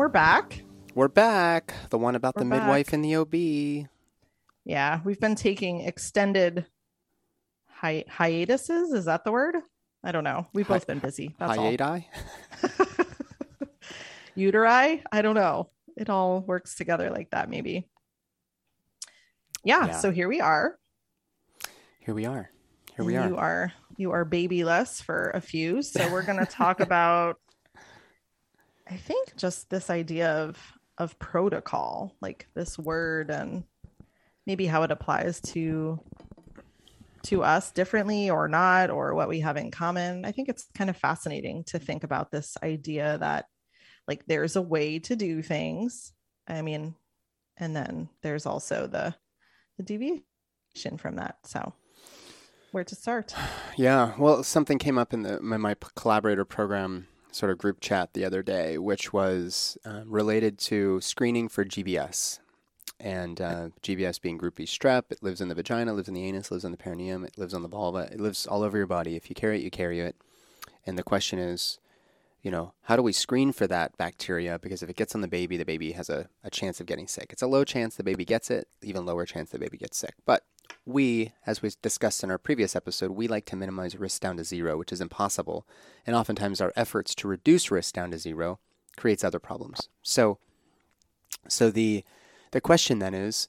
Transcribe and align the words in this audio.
We're 0.00 0.08
back. 0.08 0.64
We're 0.94 1.08
back. 1.08 1.74
The 1.90 1.98
one 1.98 2.14
about 2.14 2.34
We're 2.34 2.40
the 2.44 2.46
midwife 2.46 2.94
and 2.94 3.04
the 3.04 3.16
OB. 3.16 3.34
Yeah, 4.64 5.00
we've 5.04 5.20
been 5.20 5.34
taking 5.34 5.82
extended 5.82 6.64
hi- 7.68 8.06
hiatuses. 8.08 8.94
Is 8.94 9.04
that 9.04 9.24
the 9.24 9.30
word? 9.30 9.56
I 10.02 10.10
don't 10.10 10.24
know. 10.24 10.46
We've 10.54 10.66
Hi- 10.66 10.76
both 10.76 10.86
been 10.86 11.00
busy. 11.00 11.36
That's 11.38 11.58
all. 11.58 11.70
Uteri? 14.38 15.02
I 15.12 15.20
don't 15.20 15.34
know. 15.34 15.68
It 15.98 16.08
all 16.08 16.40
works 16.40 16.76
together 16.76 17.10
like 17.10 17.32
that, 17.32 17.50
maybe. 17.50 17.86
Yeah, 19.64 19.88
Yeah. 19.88 19.98
so 19.98 20.10
here 20.10 20.28
we 20.28 20.40
are. 20.40 20.78
Here 21.98 22.14
we 22.14 22.24
are. 22.24 22.50
Here 22.96 23.04
we 23.04 23.16
are. 23.18 23.28
You 23.28 23.36
are 23.36 23.72
you 23.98 24.12
are 24.12 24.24
babyless 24.24 25.02
for 25.02 25.28
a 25.34 25.42
few. 25.42 25.82
So 25.82 26.10
we're 26.10 26.22
gonna 26.24 26.46
talk 26.46 26.80
about 26.88 27.36
I 28.90 28.96
think 28.96 29.36
just 29.36 29.70
this 29.70 29.88
idea 29.88 30.30
of 30.30 30.58
of 30.98 31.18
protocol, 31.18 32.14
like 32.20 32.46
this 32.54 32.78
word 32.78 33.30
and 33.30 33.64
maybe 34.46 34.66
how 34.66 34.82
it 34.82 34.90
applies 34.90 35.40
to 35.40 36.00
to 37.22 37.42
us 37.42 37.70
differently 37.70 38.30
or 38.30 38.48
not 38.48 38.90
or 38.90 39.14
what 39.14 39.28
we 39.28 39.40
have 39.40 39.56
in 39.56 39.70
common. 39.70 40.24
I 40.24 40.32
think 40.32 40.48
it's 40.48 40.66
kind 40.74 40.90
of 40.90 40.96
fascinating 40.96 41.64
to 41.64 41.78
think 41.78 42.02
about 42.02 42.30
this 42.30 42.56
idea 42.62 43.18
that 43.18 43.46
like 44.08 44.26
there's 44.26 44.56
a 44.56 44.62
way 44.62 44.98
to 45.00 45.14
do 45.14 45.40
things. 45.40 46.12
I 46.48 46.62
mean, 46.62 46.94
and 47.56 47.76
then 47.76 48.08
there's 48.22 48.46
also 48.46 48.88
the 48.88 49.14
the 49.76 49.84
deviation 49.84 50.98
from 50.98 51.16
that. 51.16 51.36
So 51.44 51.74
where 52.72 52.84
to 52.84 52.94
start? 52.94 53.34
Yeah. 53.76 54.12
Well, 54.18 54.42
something 54.42 54.78
came 54.78 54.98
up 54.98 55.14
in 55.14 55.22
the 55.22 55.40
my, 55.40 55.56
my 55.56 55.74
collaborator 55.94 56.44
program 56.44 57.06
sort 57.32 57.50
of 57.50 57.58
group 57.58 57.80
chat 57.80 58.12
the 58.12 58.24
other 58.24 58.42
day, 58.42 58.78
which 58.78 59.12
was 59.12 59.78
uh, 59.84 60.02
related 60.04 60.58
to 60.58 61.00
screening 61.00 61.48
for 61.48 61.64
GBS. 61.64 62.40
And 62.98 63.40
uh, 63.40 63.68
GBS 63.82 64.20
being 64.20 64.36
group 64.36 64.56
B 64.56 64.64
strep, 64.64 65.04
it 65.10 65.22
lives 65.22 65.40
in 65.40 65.48
the 65.48 65.54
vagina, 65.54 65.94
lives 65.94 66.08
in 66.08 66.14
the 66.14 66.24
anus, 66.24 66.50
lives 66.50 66.64
in 66.64 66.70
the 66.70 66.76
perineum, 66.76 67.24
it 67.24 67.38
lives 67.38 67.54
on 67.54 67.62
the 67.62 67.68
vulva, 67.68 68.10
it 68.12 68.20
lives 68.20 68.46
all 68.46 68.62
over 68.62 68.76
your 68.76 68.86
body. 68.86 69.16
If 69.16 69.30
you 69.30 69.34
carry 69.34 69.58
it, 69.58 69.64
you 69.64 69.70
carry 69.70 70.00
it. 70.00 70.16
And 70.84 70.98
the 70.98 71.02
question 71.02 71.38
is, 71.38 71.78
you 72.42 72.50
know, 72.50 72.72
how 72.82 72.96
do 72.96 73.02
we 73.02 73.12
screen 73.12 73.52
for 73.52 73.66
that 73.66 73.96
bacteria? 73.96 74.58
Because 74.58 74.82
if 74.82 74.90
it 74.90 74.96
gets 74.96 75.14
on 75.14 75.20
the 75.20 75.28
baby, 75.28 75.56
the 75.56 75.64
baby 75.64 75.92
has 75.92 76.08
a, 76.08 76.28
a 76.42 76.50
chance 76.50 76.80
of 76.80 76.86
getting 76.86 77.06
sick. 77.06 77.28
It's 77.30 77.42
a 77.42 77.46
low 77.46 77.64
chance 77.64 77.96
the 77.96 78.04
baby 78.04 78.24
gets 78.24 78.50
it, 78.50 78.68
even 78.82 79.04
lower 79.04 79.26
chance 79.26 79.50
the 79.50 79.58
baby 79.58 79.76
gets 79.76 79.98
sick. 79.98 80.14
But 80.24 80.44
we, 80.86 81.32
as 81.46 81.62
we 81.62 81.70
discussed 81.82 82.24
in 82.24 82.30
our 82.30 82.38
previous 82.38 82.74
episode, 82.74 83.12
we 83.12 83.28
like 83.28 83.44
to 83.46 83.56
minimize 83.56 83.96
risk 83.96 84.20
down 84.20 84.36
to 84.38 84.44
zero, 84.44 84.76
which 84.78 84.92
is 84.92 85.00
impossible. 85.00 85.66
And 86.06 86.16
oftentimes 86.16 86.60
our 86.60 86.72
efforts 86.76 87.14
to 87.16 87.28
reduce 87.28 87.70
risk 87.70 87.94
down 87.94 88.10
to 88.10 88.18
zero 88.18 88.58
creates 88.96 89.24
other 89.24 89.38
problems. 89.38 89.88
So 90.02 90.38
so 91.48 91.70
the 91.70 92.04
the 92.50 92.60
question 92.60 92.98
then 92.98 93.14
is 93.14 93.48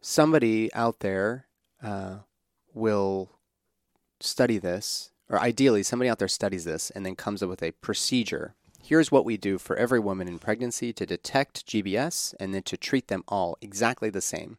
somebody 0.00 0.72
out 0.74 1.00
there 1.00 1.46
uh, 1.82 2.18
will 2.72 3.30
study 4.20 4.58
this, 4.58 5.10
or 5.28 5.40
ideally 5.40 5.82
somebody 5.82 6.08
out 6.08 6.18
there 6.18 6.28
studies 6.28 6.64
this 6.64 6.90
and 6.90 7.04
then 7.04 7.16
comes 7.16 7.42
up 7.42 7.48
with 7.48 7.62
a 7.62 7.72
procedure. 7.72 8.54
Here's 8.80 9.10
what 9.10 9.24
we 9.24 9.36
do 9.36 9.58
for 9.58 9.76
every 9.76 9.98
woman 9.98 10.28
in 10.28 10.38
pregnancy 10.38 10.92
to 10.92 11.04
detect 11.04 11.66
GBS 11.66 12.34
and 12.38 12.54
then 12.54 12.62
to 12.62 12.76
treat 12.76 13.08
them 13.08 13.24
all 13.28 13.58
exactly 13.60 14.08
the 14.08 14.20
same 14.20 14.58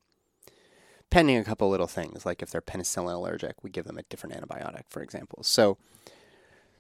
pending 1.09 1.37
a 1.37 1.43
couple 1.43 1.69
little 1.69 1.87
things 1.87 2.25
like 2.25 2.41
if 2.41 2.51
they're 2.51 2.61
penicillin 2.61 3.13
allergic 3.13 3.63
we 3.63 3.69
give 3.69 3.85
them 3.85 3.97
a 3.97 4.03
different 4.03 4.35
antibiotic 4.35 4.83
for 4.89 5.01
example. 5.01 5.43
So 5.43 5.77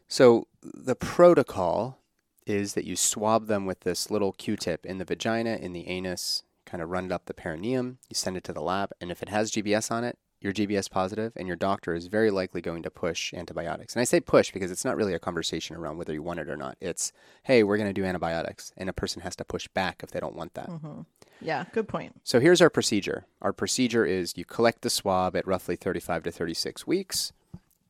so 0.07 0.47
the 0.63 0.95
protocol 0.95 1.99
is 2.45 2.73
that 2.73 2.85
you 2.85 2.95
swab 2.95 3.47
them 3.47 3.65
with 3.65 3.81
this 3.81 4.09
little 4.09 4.31
q-tip 4.33 4.85
in 4.85 4.97
the 4.97 5.05
vagina 5.05 5.55
in 5.55 5.73
the 5.73 5.87
anus 5.87 6.43
kind 6.65 6.81
of 6.81 6.89
run 6.89 7.05
it 7.05 7.11
up 7.11 7.25
the 7.25 7.33
perineum 7.33 7.99
you 8.09 8.15
send 8.15 8.37
it 8.37 8.43
to 8.43 8.53
the 8.53 8.61
lab 8.61 8.91
and 9.01 9.11
if 9.11 9.23
it 9.23 9.29
has 9.29 9.51
gbs 9.51 9.91
on 9.91 10.03
it 10.03 10.17
you're 10.41 10.53
gbs 10.53 10.89
positive 10.89 11.33
and 11.35 11.47
your 11.47 11.57
doctor 11.57 11.93
is 11.93 12.07
very 12.07 12.31
likely 12.31 12.61
going 12.61 12.81
to 12.83 12.89
push 12.89 13.33
antibiotics 13.33 13.93
and 13.93 14.01
i 14.01 14.03
say 14.05 14.19
push 14.19 14.51
because 14.51 14.71
it's 14.71 14.85
not 14.85 14.95
really 14.95 15.13
a 15.13 15.19
conversation 15.19 15.75
around 15.75 15.97
whether 15.97 16.13
you 16.13 16.21
want 16.23 16.39
it 16.39 16.49
or 16.49 16.55
not 16.57 16.77
it's 16.79 17.11
hey 17.43 17.61
we're 17.63 17.77
going 17.77 17.89
to 17.89 17.93
do 18.01 18.05
antibiotics 18.05 18.71
and 18.77 18.89
a 18.89 18.93
person 18.93 19.21
has 19.21 19.35
to 19.35 19.43
push 19.43 19.67
back 19.69 20.01
if 20.03 20.11
they 20.11 20.19
don't 20.19 20.35
want 20.35 20.53
that 20.53 20.69
Mhm. 20.69 21.05
Yeah, 21.41 21.63
good 21.71 21.87
point. 21.87 22.19
so 22.25 22.41
here's 22.41 22.61
our 22.61 22.69
procedure. 22.69 23.25
Our 23.41 23.53
procedure 23.53 24.05
is 24.05 24.33
you 24.35 24.43
collect 24.43 24.81
the 24.81 24.89
swab 24.89 25.37
at 25.37 25.47
roughly 25.47 25.77
35 25.77 26.23
to 26.23 26.31
36 26.31 26.85
weeks. 26.85 27.31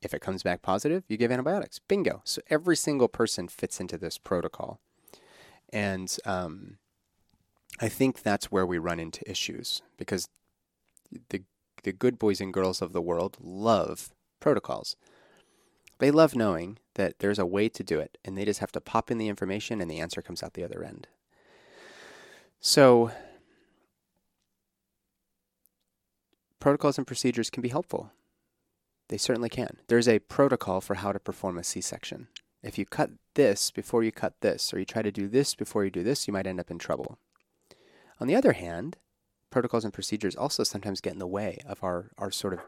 If 0.04 0.14
it 0.14 0.22
comes 0.22 0.44
back 0.44 0.62
positive, 0.62 1.04
you 1.08 1.18
give 1.18 1.31
antibiotics. 1.31 1.80
Bingo. 1.80 2.22
So 2.26 2.44
every 2.52 2.76
single 2.78 3.08
person 3.08 3.48
fits 3.48 3.80
into 3.80 3.98
this 3.98 4.20
protocol. 4.20 4.80
And 5.74 6.16
um, 6.26 6.78
I 7.81 7.90
think 7.90 8.22
that's 8.22 8.52
where 8.52 8.68
we 8.68 8.78
run 8.78 9.00
into 9.00 9.28
issues 9.30 9.81
because 9.98 10.30
the, 11.30 11.42
the 11.84 11.94
good 11.94 12.20
boys 12.20 12.42
and 12.42 12.54
girls 12.54 12.82
of 12.82 12.94
the 12.94 13.02
world 13.02 13.38
love 13.40 14.10
protocols. 14.40 14.96
They 16.00 16.12
love 16.12 16.36
knowing 16.36 16.78
that 16.96 17.20
there's 17.20 17.40
a 17.40 17.46
way 17.46 17.70
to 17.70 17.84
do 17.84 18.00
it, 18.00 18.18
and 18.24 18.38
they 18.38 18.46
just 18.46 18.62
have 18.62 18.72
to 18.72 18.82
pop 18.82 19.12
in 19.12 19.18
the 19.18 19.28
information 19.28 19.82
and 19.82 19.92
the 19.92 20.00
answer 20.00 20.22
comes 20.22 20.42
out 20.42 20.54
the 20.54 20.64
other 20.64 20.84
end. 20.84 21.08
So, 22.62 23.12
protocols 26.60 26.98
and 26.98 27.08
procedures 27.08 27.50
can 27.50 27.62
be 27.62 27.70
helpful. 27.70 28.12
They 29.10 29.18
certainly 29.18 29.50
can. 29.50 29.78
There's 29.88 30.08
a 30.08 30.20
protocol 30.20 30.82
for 30.82 30.96
how 30.96 31.12
to 31.12 31.20
perform 31.20 31.58
a 31.58 31.64
C 31.64 31.82
section. 31.82 32.28
If 32.62 32.78
you 32.78 32.86
cut 32.86 33.12
this 33.36 33.72
before 33.72 34.04
you 34.04 34.12
cut 34.12 34.34
this, 34.42 34.74
or 34.74 34.80
you 34.80 34.86
try 34.86 35.02
to 35.02 35.12
do 35.12 35.28
this 35.28 35.56
before 35.56 35.84
you 35.84 35.90
do 35.90 36.04
this, 36.04 36.28
you 36.28 36.34
might 36.34 36.48
end 36.48 36.60
up 36.60 36.70
in 36.70 36.78
trouble. 36.78 37.18
On 38.20 38.28
the 38.28 38.36
other 38.36 38.54
hand, 38.54 38.98
protocols 39.50 39.84
and 39.84 39.94
procedures 39.94 40.36
also 40.36 40.64
sometimes 40.64 41.02
get 41.02 41.14
in 41.14 41.20
the 41.20 41.28
way 41.28 41.58
of 41.66 41.84
our, 41.84 42.12
our 42.18 42.32
sort 42.32 42.54
of 42.54 42.60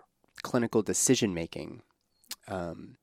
clinical 0.41 0.81
decision 0.81 1.33
making. 1.33 1.81
Um, 2.47 2.97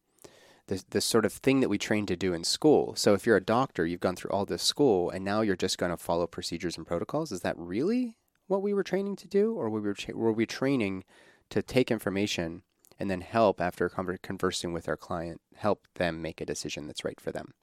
the, 0.69 0.85
the 0.91 1.01
sort 1.01 1.25
of 1.25 1.33
thing 1.33 1.61
that 1.61 1.69
we 1.69 1.79
train 1.79 2.07
to 2.07 2.17
do 2.17 2.33
in 2.33 2.45
school. 2.45 2.95
So 2.95 3.15
if 3.15 3.27
you're 3.27 3.37
a 3.37 3.45
doctor, 3.45 3.87
you've 3.87 4.01
gone 4.01 4.17
through 4.17 4.31
all 4.31 4.45
this 4.45 4.63
school, 4.63 5.11
and 5.11 5.25
now 5.25 5.41
you're 5.41 5.57
just 5.57 5.79
going 5.79 5.91
to 5.91 5.97
follow 5.97 6.27
procedures 6.27 6.77
and 6.77 6.87
protocols. 6.87 7.33
Is 7.33 7.41
that 7.41 7.59
really 7.59 8.17
what 8.47 8.63
we 8.63 8.75
were 8.75 8.83
training 8.83 9.17
to 9.17 9.29
do, 9.29 9.55
or 9.55 9.69
were 9.69 9.81
we, 9.81 9.95
tra- 9.95 10.17
were 10.17 10.33
we 10.33 10.47
training 10.47 11.05
to 11.51 11.63
take 11.63 11.91
information 11.91 12.63
and 12.99 13.11
then 13.11 13.23
help 13.23 13.61
after 13.61 13.89
conver- 13.89 14.21
conversing 14.21 14.73
with 14.73 14.89
our 14.89 14.97
client, 14.97 15.41
help 15.57 15.87
them 15.95 16.21
make 16.21 16.41
a 16.41 16.47
decision 16.47 16.87
that's 16.87 17.05
right 17.05 17.21
for 17.21 17.33
them? 17.33 17.55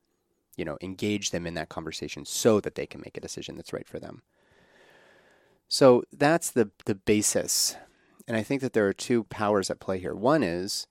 You 0.58 0.66
know, 0.66 0.78
engage 0.82 1.32
them 1.32 1.46
in 1.46 1.54
that 1.56 1.70
conversation 1.70 2.26
so 2.26 2.60
that 2.62 2.76
they 2.76 2.88
can 2.88 3.02
make 3.02 3.18
a 3.18 3.22
decision 3.22 3.56
that's 3.56 3.74
right 3.74 3.88
for 3.88 4.00
them. 4.00 4.24
So 5.68 6.04
that's 6.12 6.52
the 6.52 6.72
the 6.86 6.96
basis, 6.96 7.76
and 8.28 8.38
I 8.38 8.44
think 8.44 8.62
that 8.62 8.74
there 8.74 8.88
are 8.88 8.94
two 8.94 9.24
powers 9.26 9.70
at 9.70 9.80
play 9.80 10.00
here. 10.00 10.16
One 10.16 10.44
is 10.44 10.88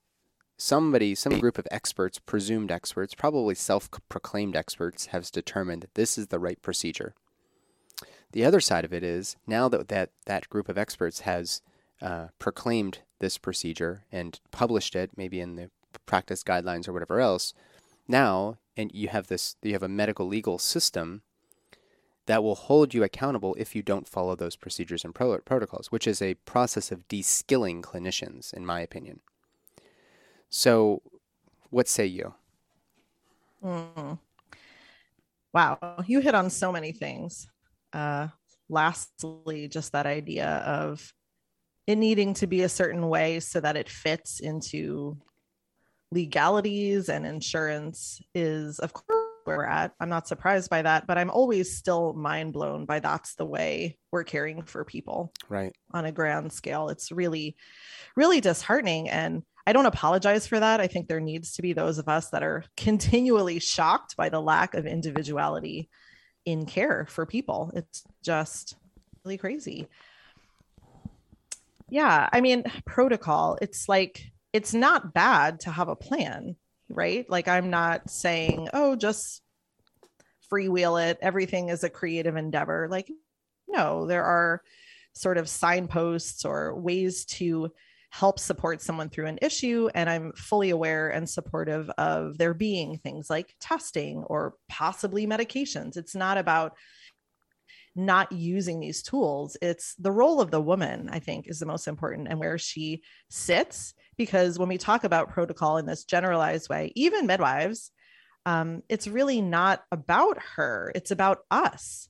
somebody, 0.57 1.15
some 1.15 1.39
group 1.39 1.59
of 1.59 1.69
experts, 1.71 2.19
presumed 2.19 2.71
experts, 2.71 3.15
probably 3.15 3.55
self 3.55 3.89
proclaimed 4.09 4.57
experts, 4.57 5.07
has 5.07 5.31
determined 5.31 5.87
this 5.95 6.19
is 6.19 6.29
the 6.29 6.39
right 6.39 6.61
procedure. 6.62 7.15
The 8.33 8.45
other 8.45 8.61
side 8.61 8.85
of 8.85 8.93
it 8.93 9.05
is 9.05 9.37
now 9.47 9.69
that 9.69 9.89
that, 9.89 10.11
that 10.27 10.49
group 10.49 10.69
of 10.69 10.77
experts 10.77 11.21
has 11.21 11.62
uh, 12.03 12.29
proclaimed 12.39 12.99
this 13.21 13.39
procedure 13.39 14.05
and 14.11 14.41
published 14.51 14.97
it, 14.97 15.12
maybe 15.17 15.41
in 15.41 15.55
the 15.55 15.71
practice 16.05 16.43
guidelines 16.43 16.88
or 16.88 16.93
whatever 16.93 17.21
else, 17.21 17.55
now 18.09 18.59
and 18.76 18.91
you 18.93 19.09
have 19.09 19.29
this, 19.29 19.56
you 19.62 19.73
have 19.73 19.85
a 19.85 19.88
medical 19.88 20.26
legal 20.26 20.59
system 20.59 21.23
that 22.26 22.43
will 22.43 22.55
hold 22.55 22.94
you 22.94 23.03
accountable 23.03 23.55
if 23.59 23.75
you 23.75 23.82
don't 23.82 24.09
follow 24.09 24.35
those 24.35 24.56
procedures 24.56 25.05
and 25.05 25.15
pro- 25.15 25.38
protocols, 25.38 25.93
which 25.93 26.06
is 26.06 26.23
a 26.23 26.35
process 26.35 26.91
of 26.91 27.06
de-skilling 27.09 27.82
clinicians, 27.82 28.53
in 28.55 28.65
my 28.65 28.81
opinion. 28.81 29.21
So, 30.49 31.03
what 31.71 31.88
say 31.88 32.06
you? 32.06 32.35
Mm. 33.62 34.19
Wow, 35.53 36.05
you 36.06 36.21
hit 36.21 36.35
on 36.35 36.50
so 36.50 36.73
many 36.73 36.93
things. 36.93 37.49
Uh, 37.93 38.29
lastly, 38.69 39.69
just 39.69 39.93
that 39.93 40.06
idea 40.06 40.49
of 40.67 41.12
it 41.87 41.97
needing 41.97 42.35
to 42.35 42.47
be 42.47 42.62
a 42.62 42.69
certain 42.69 43.09
way 43.09 43.41
so 43.41 43.61
that 43.61 43.76
it 43.76 43.88
fits 43.88 44.41
into 44.41 45.17
legalities 46.11 47.09
and 47.09 47.26
insurance 47.26 48.21
is, 48.35 48.79
of 48.79 48.93
course, 48.93 49.13
we're 49.46 49.64
at. 49.64 49.93
I'm 50.00 50.08
not 50.08 50.29
surprised 50.29 50.70
by 50.70 50.82
that, 50.82 51.06
but 51.06 51.19
I'm 51.19 51.31
always 51.31 51.76
still 51.76 52.12
mind 52.14 52.52
blown 52.52 52.85
by 52.87 53.00
that's 53.00 53.35
the 53.35 53.44
way 53.46 53.99
we're 54.12 54.25
caring 54.25 54.62
for 54.62 54.85
people 54.85 55.32
Right. 55.49 55.75
on 55.93 56.05
a 56.05 56.12
grand 56.12 56.52
scale. 56.52 56.88
It's 56.88 57.11
really, 57.12 57.56
really 58.17 58.41
disheartening. 58.41 59.08
And 59.08 59.43
I 59.67 59.73
don't 59.73 59.87
apologize 59.87 60.46
for 60.46 60.61
that. 60.61 60.81
I 60.81 60.87
think 60.87 61.08
there 61.08 61.20
needs 61.20 61.55
to 61.55 61.62
be 61.62 61.73
those 61.73 61.99
of 61.99 62.08
us 62.08 62.31
that 62.31 62.43
are 62.43 62.64
continually 62.76 63.58
shocked 63.58 64.17
by 64.17 64.29
the 64.29 64.41
lack 64.41 64.75
of 64.75 64.87
individuality 64.87 65.88
in 66.44 66.67
care 66.67 67.06
for 67.08 67.25
people. 67.26 67.70
It's 67.75 68.05
just 68.23 68.76
really 69.25 69.38
crazy. 69.38 69.88
Yeah. 71.88 72.29
I 72.32 72.40
mean, 72.40 72.64
protocol, 72.87 73.58
it's 73.62 73.88
like, 73.88 74.31
it's 74.52 74.75
not 74.75 75.14
bad 75.14 75.61
to 75.61 75.70
have 75.70 75.88
a 75.88 75.97
plan, 75.97 76.56
right? 76.89 77.29
Like, 77.29 77.49
I'm 77.49 77.71
not 77.71 78.11
saying, 78.11 78.69
oh, 78.73 78.97
just 78.97 79.43
freewheel 80.53 81.11
it. 81.11 81.19
Everything 81.23 81.69
is 81.69 81.85
a 81.85 81.91
creative 81.91 82.37
endeavor. 82.37 82.89
Like, 82.91 83.11
no, 83.69 84.07
there 84.07 84.25
are 84.25 84.63
sort 85.15 85.39
of 85.39 85.49
signposts 85.49 86.45
or 86.45 86.75
ways 86.75 87.25
to 87.25 87.73
help 88.11 88.39
support 88.39 88.81
someone 88.81 89.09
through 89.09 89.27
an 89.27 89.39
issue. 89.43 89.89
And 89.95 90.09
I'm 90.09 90.33
fully 90.37 90.71
aware 90.71 91.09
and 91.09 91.29
supportive 91.29 91.91
of 91.99 92.39
there 92.39 92.55
being 92.55 92.99
things 92.99 93.29
like 93.29 93.57
testing 93.59 94.23
or 94.25 94.55
possibly 94.69 95.27
medications. 95.27 95.97
It's 95.97 96.15
not 96.15 96.39
about 96.39 96.75
not 97.97 98.31
using 98.33 98.81
these 98.81 99.03
tools. 99.03 99.57
It's 99.63 99.95
the 99.97 100.13
role 100.13 100.41
of 100.41 100.51
the 100.51 100.61
woman, 100.61 101.09
I 101.11 101.19
think, 101.19 101.49
is 101.49 101.59
the 101.59 101.67
most 101.67 101.89
important 101.89 102.29
and 102.29 102.39
where 102.39 102.59
she 102.59 103.03
sits. 103.31 103.95
Because 104.16 104.58
when 104.58 104.69
we 104.69 104.78
talk 104.78 105.05
about 105.05 105.31
protocol 105.31 105.76
in 105.76 105.87
this 105.87 106.05
generalized 106.05 106.69
way, 106.69 106.93
even 106.94 107.26
midwives, 107.26 107.90
um, 108.46 108.82
it's 108.88 109.08
really 109.08 109.40
not 109.40 109.84
about 109.90 110.38
her, 110.56 110.93
it's 110.94 111.11
about 111.11 111.40
us. 111.50 112.08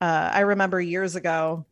Uh, 0.00 0.30
I 0.32 0.40
remember 0.40 0.80
years 0.80 1.14
ago 1.14 1.66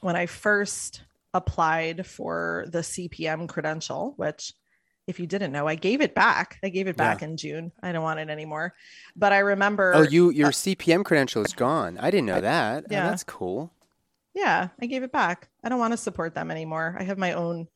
when 0.00 0.16
I 0.16 0.26
first 0.26 1.02
applied 1.32 2.06
for 2.06 2.66
the 2.68 2.80
CPM 2.80 3.48
credential, 3.48 4.14
which 4.16 4.52
if 5.06 5.20
you 5.20 5.26
didn't 5.26 5.52
know, 5.52 5.68
I 5.68 5.74
gave 5.74 6.00
it 6.00 6.14
back. 6.14 6.58
I 6.62 6.70
gave 6.70 6.88
it 6.88 6.96
back 6.96 7.20
yeah. 7.20 7.28
in 7.28 7.36
June. 7.36 7.72
I 7.82 7.92
don't 7.92 8.02
want 8.02 8.20
it 8.20 8.30
anymore. 8.30 8.74
But 9.14 9.32
I 9.32 9.38
remember 9.38 9.92
Oh, 9.94 10.02
you 10.02 10.30
your 10.30 10.48
uh, 10.48 10.50
CPM 10.50 11.04
credential 11.04 11.44
is 11.44 11.52
gone. 11.52 11.98
I 11.98 12.10
didn't 12.10 12.26
know 12.26 12.40
that. 12.40 12.84
Oh, 12.84 12.86
yeah. 12.90 13.06
Oh, 13.06 13.10
that's 13.10 13.24
cool. 13.24 13.72
Yeah, 14.34 14.68
I 14.80 14.86
gave 14.86 15.02
it 15.02 15.12
back. 15.12 15.48
I 15.62 15.68
don't 15.68 15.78
want 15.78 15.92
to 15.92 15.98
support 15.98 16.34
them 16.34 16.50
anymore. 16.50 16.96
I 16.98 17.04
have 17.04 17.18
my 17.18 17.32
own, 17.32 17.68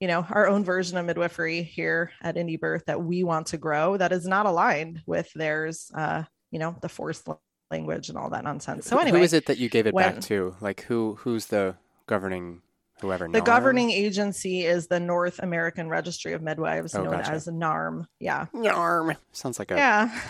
you 0.00 0.08
know, 0.08 0.26
our 0.30 0.46
own 0.46 0.64
version 0.64 0.98
of 0.98 1.06
midwifery 1.06 1.62
here 1.62 2.10
at 2.22 2.36
Indie 2.36 2.60
Birth 2.60 2.84
that 2.86 3.02
we 3.02 3.24
want 3.24 3.46
to 3.48 3.58
grow 3.58 3.96
that 3.96 4.12
is 4.12 4.26
not 4.26 4.46
aligned 4.46 5.02
with 5.06 5.32
theirs 5.34 5.90
uh, 5.94 6.24
you 6.54 6.60
know, 6.60 6.76
the 6.80 6.88
forced 6.88 7.26
language 7.72 8.08
and 8.08 8.16
all 8.16 8.30
that 8.30 8.44
nonsense. 8.44 8.86
So 8.86 8.96
anyway, 8.98 9.18
who 9.18 9.24
is 9.24 9.32
it 9.32 9.46
that 9.46 9.58
you 9.58 9.68
gave 9.68 9.88
it 9.88 9.92
when, 9.92 10.14
back 10.14 10.22
to? 10.22 10.54
Like 10.60 10.82
who 10.82 11.16
who's 11.18 11.46
the 11.46 11.74
governing 12.06 12.62
whoever. 13.00 13.26
The 13.26 13.40
NARM? 13.40 13.44
governing 13.44 13.90
agency 13.90 14.64
is 14.64 14.86
the 14.86 15.00
North 15.00 15.40
American 15.40 15.88
Registry 15.88 16.32
of 16.32 16.42
Midwives, 16.42 16.94
oh, 16.94 17.02
known 17.02 17.14
gotcha. 17.14 17.32
as 17.32 17.48
NARM. 17.48 18.06
Yeah. 18.20 18.46
NARM 18.54 19.16
sounds 19.32 19.58
like 19.58 19.72
a 19.72 19.76
yeah. 19.76 20.20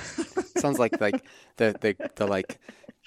sounds 0.56 0.78
like 0.78 0.98
like 0.98 1.22
the 1.56 1.76
the 1.78 2.10
the 2.16 2.26
like 2.26 2.58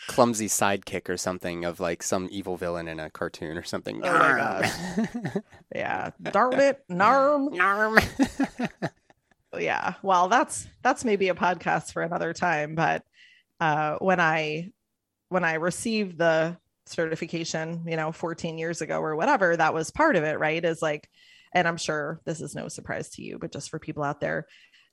clumsy 0.07 0.47
sidekick 0.47 1.09
or 1.09 1.17
something 1.17 1.65
of 1.65 1.79
like 1.79 2.03
some 2.03 2.27
evil 2.31 2.57
villain 2.57 2.87
in 2.87 2.99
a 2.99 3.09
cartoon 3.09 3.57
or 3.57 3.63
something. 3.63 4.01
Oh 4.03 4.13
my 4.13 4.37
god. 4.37 5.43
yeah. 5.75 6.11
Darn 6.21 6.59
it, 6.59 6.83
NARM. 6.89 7.49
NARM. 7.55 8.89
yeah. 9.59 9.95
Well, 10.03 10.27
that's 10.27 10.67
that's 10.83 11.03
maybe 11.03 11.29
a 11.29 11.35
podcast 11.35 11.93
for 11.93 12.03
another 12.03 12.33
time, 12.33 12.75
but 12.75 13.03
uh 13.59 13.97
when 13.99 14.19
I 14.19 14.69
when 15.29 15.43
I 15.43 15.55
received 15.55 16.17
the 16.17 16.57
certification, 16.85 17.83
you 17.85 17.97
know, 17.97 18.11
14 18.11 18.57
years 18.57 18.81
ago 18.81 18.99
or 19.01 19.15
whatever, 19.15 19.57
that 19.57 19.73
was 19.73 19.91
part 19.91 20.15
of 20.15 20.23
it, 20.23 20.39
right? 20.39 20.63
Is 20.63 20.81
like, 20.81 21.09
and 21.53 21.67
I'm 21.67 21.77
sure 21.77 22.21
this 22.25 22.41
is 22.41 22.55
no 22.55 22.67
surprise 22.67 23.09
to 23.11 23.21
you, 23.21 23.37
but 23.39 23.51
just 23.51 23.69
for 23.69 23.79
people 23.79 24.03
out 24.03 24.21
there, 24.21 24.47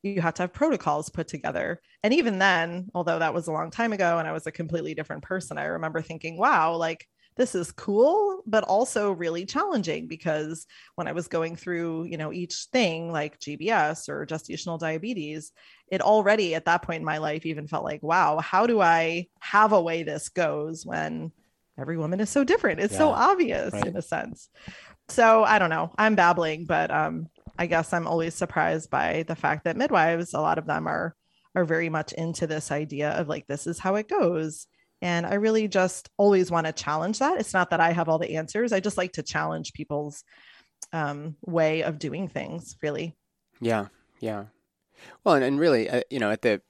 you 0.05 0.21
have 0.21 0.35
to 0.35 0.43
have 0.43 0.53
protocols 0.53 1.09
put 1.09 1.29
together. 1.29 1.81
And 2.03 2.13
even 2.13 2.39
then, 2.39 2.89
although 2.95 3.19
that 3.19 3.35
was 3.35 3.47
a 3.47 3.53
long 3.53 3.71
time 3.71 3.93
ago 3.93 4.19
and 4.19 4.29
I 4.29 4.33
was 4.33 4.47
a 4.47 4.53
completely 4.53 4.95
different 4.95 5.23
person, 5.23 5.59
I 5.59 5.65
remember 5.65 6.03
thinking, 6.03 6.37
wow, 6.37 6.77
like 6.77 7.07
this 7.37 7.55
is 7.55 7.73
cool, 7.73 8.43
but 8.47 8.65
also 8.65 9.11
really 9.11 9.45
challenging 9.45 10.07
because 10.07 10.67
when 10.95 11.09
I 11.09 11.13
was 11.13 11.27
going 11.27 11.57
through, 11.57 12.05
you 12.05 12.17
know, 12.17 12.33
each 12.33 12.67
thing 12.73 13.11
like 13.11 13.41
GBS 13.41 14.09
or 14.09 14.27
gestational 14.27 14.79
diabetes, 14.79 15.51
it 15.89 16.01
already 16.01 16.55
at 16.55 16.67
that 16.67 16.83
point 16.83 17.01
in 17.01 17.05
my 17.05 17.19
life 17.19 17.47
even 17.47 17.67
felt 17.67 17.85
like, 17.85 18.03
wow, 18.03 18.39
how 18.39 18.67
do 18.67 18.81
I 18.81 19.27
have 19.41 19.73
a 19.73 19.83
way 19.83 20.03
this 20.03 20.29
goes 20.29 20.87
when 20.87 21.33
every 21.79 21.97
woman 21.97 22.21
is 22.21 22.31
so 22.31 22.45
different. 22.45 22.81
It's 22.81 22.93
yeah, 22.93 22.99
so 22.99 23.09
obvious 23.11 23.73
right. 23.73 23.87
in 23.87 23.97
a 23.97 24.03
sense. 24.03 24.49
So 25.09 25.45
I 25.45 25.59
don't 25.59 25.71
know. 25.71 25.93
I'm 25.99 26.15
babbling, 26.15 26.65
but 26.67 26.91
um, 26.91 27.29
I 27.59 27.67
guess 27.67 27.93
I'm 27.93 28.07
always 28.07 28.35
surprised 28.35 28.91
by 28.91 29.25
the 29.27 29.37
fact 29.37 29.65
that 29.65 29.77
midwives, 29.77 30.35
a 30.35 30.41
lot 30.41 30.59
of 30.59 30.67
them 30.67 30.87
are 30.87 31.15
are 31.55 31.65
very 31.65 31.89
much 31.89 32.13
into 32.13 32.47
this 32.47 32.73
idea 32.73 33.11
of 33.11 33.29
like 33.29 33.47
this 33.47 33.67
is 33.67 33.79
how 33.79 33.95
it 33.95 34.09
goes. 34.09 34.67
And 35.01 35.27
I 35.27 35.35
really 35.35 35.69
just 35.69 36.09
always 36.17 36.51
want 36.51 36.67
to 36.67 36.73
challenge 36.73 37.19
that. 37.19 37.39
It's 37.39 37.55
not 37.55 37.71
that 37.71 37.81
I 37.81 37.93
have 37.93 38.09
all 38.09 38.19
the 38.19 38.37
answers. 38.37 38.73
I 38.73 38.81
just 38.81 38.97
like 38.97 39.13
to 39.13 39.23
challenge 39.23 39.73
people's 39.73 40.25
um, 40.93 41.37
way 41.47 41.83
of 41.83 41.99
doing 41.99 42.29
things, 42.29 42.77
really. 42.83 43.15
Yeah, 43.61 43.89
yeah. 44.21 44.47
Well, 45.23 45.35
and, 45.35 45.45
and 45.45 45.61
really, 45.61 45.89
uh, 45.89 46.03
you 46.11 46.19
know, 46.19 46.31
at 46.31 46.43
the 46.43 46.61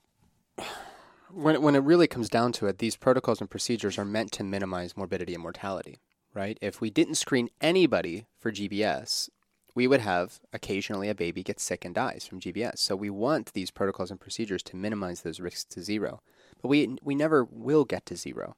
when 1.32 1.60
when 1.62 1.74
it 1.74 1.82
really 1.82 2.06
comes 2.06 2.28
down 2.28 2.52
to 2.52 2.66
it, 2.66 2.78
these 2.78 2.96
protocols 2.96 3.40
and 3.40 3.50
procedures 3.50 3.98
are 3.98 4.04
meant 4.04 4.32
to 4.32 4.44
minimize 4.44 4.96
morbidity 4.96 5.34
and 5.34 5.42
mortality, 5.42 6.00
right? 6.32 6.58
If 6.60 6.80
we 6.80 6.90
didn't 6.90 7.16
screen 7.16 7.48
anybody 7.60 8.26
for 8.38 8.52
GBS, 8.52 9.28
we 9.74 9.86
would 9.86 10.00
have 10.00 10.40
occasionally 10.52 11.08
a 11.08 11.14
baby 11.14 11.42
get 11.42 11.60
sick 11.60 11.84
and 11.84 11.94
dies 11.94 12.26
from 12.26 12.40
GBS. 12.40 12.78
So 12.78 12.94
we 12.94 13.10
want 13.10 13.52
these 13.52 13.70
protocols 13.70 14.10
and 14.10 14.20
procedures 14.20 14.62
to 14.64 14.76
minimize 14.76 15.22
those 15.22 15.40
risks 15.40 15.64
to 15.64 15.82
zero. 15.82 16.20
But 16.62 16.68
we 16.68 16.96
we 17.02 17.14
never 17.14 17.44
will 17.44 17.84
get 17.84 18.06
to 18.06 18.16
zero. 18.16 18.56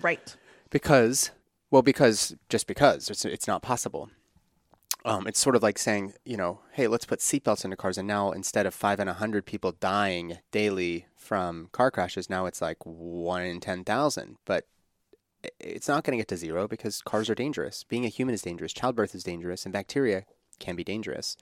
Right. 0.00 0.36
Because 0.70 1.30
well 1.70 1.82
because 1.82 2.34
just 2.48 2.66
because 2.66 3.10
it's 3.10 3.24
it's 3.24 3.46
not 3.46 3.62
possible. 3.62 4.10
Um, 5.06 5.26
it's 5.26 5.38
sort 5.38 5.54
of 5.54 5.62
like 5.62 5.78
saying, 5.78 6.14
you 6.24 6.38
know, 6.38 6.60
hey, 6.72 6.86
let's 6.88 7.04
put 7.04 7.18
seatbelts 7.18 7.62
into 7.62 7.76
cars, 7.76 7.98
and 7.98 8.08
now 8.08 8.30
instead 8.30 8.64
of 8.64 8.72
five 8.72 8.98
in 8.98 9.06
a 9.06 9.12
hundred 9.12 9.44
people 9.44 9.72
dying 9.72 10.38
daily 10.50 11.04
from 11.14 11.68
car 11.72 11.90
crashes, 11.90 12.30
now 12.30 12.46
it's 12.46 12.62
like 12.62 12.78
one 12.84 13.42
in 13.42 13.60
ten 13.60 13.84
thousand. 13.84 14.38
But 14.46 14.66
it's 15.60 15.88
not 15.88 16.04
going 16.04 16.16
to 16.16 16.20
get 16.20 16.28
to 16.28 16.36
zero 16.36 16.68
because 16.68 17.02
cars 17.02 17.30
are 17.30 17.34
dangerous. 17.34 17.84
Being 17.84 18.04
a 18.04 18.08
human 18.08 18.34
is 18.34 18.42
dangerous. 18.42 18.72
Childbirth 18.72 19.14
is 19.14 19.24
dangerous, 19.24 19.64
and 19.64 19.72
bacteria 19.72 20.24
can 20.58 20.76
be 20.76 20.84
dangerous. 20.84 21.36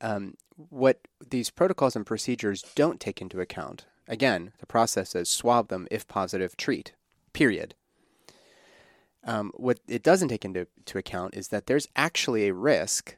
Um, 0.00 0.34
what 0.56 1.00
these 1.30 1.50
protocols 1.50 1.96
and 1.96 2.06
procedures 2.06 2.64
don't 2.74 3.00
take 3.00 3.20
into 3.20 3.40
account, 3.40 3.86
again, 4.08 4.52
the 4.58 4.66
process 4.66 5.14
is 5.14 5.28
swab 5.28 5.68
them 5.68 5.86
if 5.90 6.06
positive, 6.06 6.56
treat. 6.56 6.92
Period. 7.32 7.74
Um, 9.24 9.52
what 9.54 9.80
it 9.88 10.02
doesn't 10.02 10.28
take 10.28 10.44
into, 10.44 10.66
into 10.76 10.98
account 10.98 11.34
is 11.34 11.48
that 11.48 11.66
there's 11.66 11.88
actually 11.96 12.46
a 12.46 12.54
risk 12.54 13.16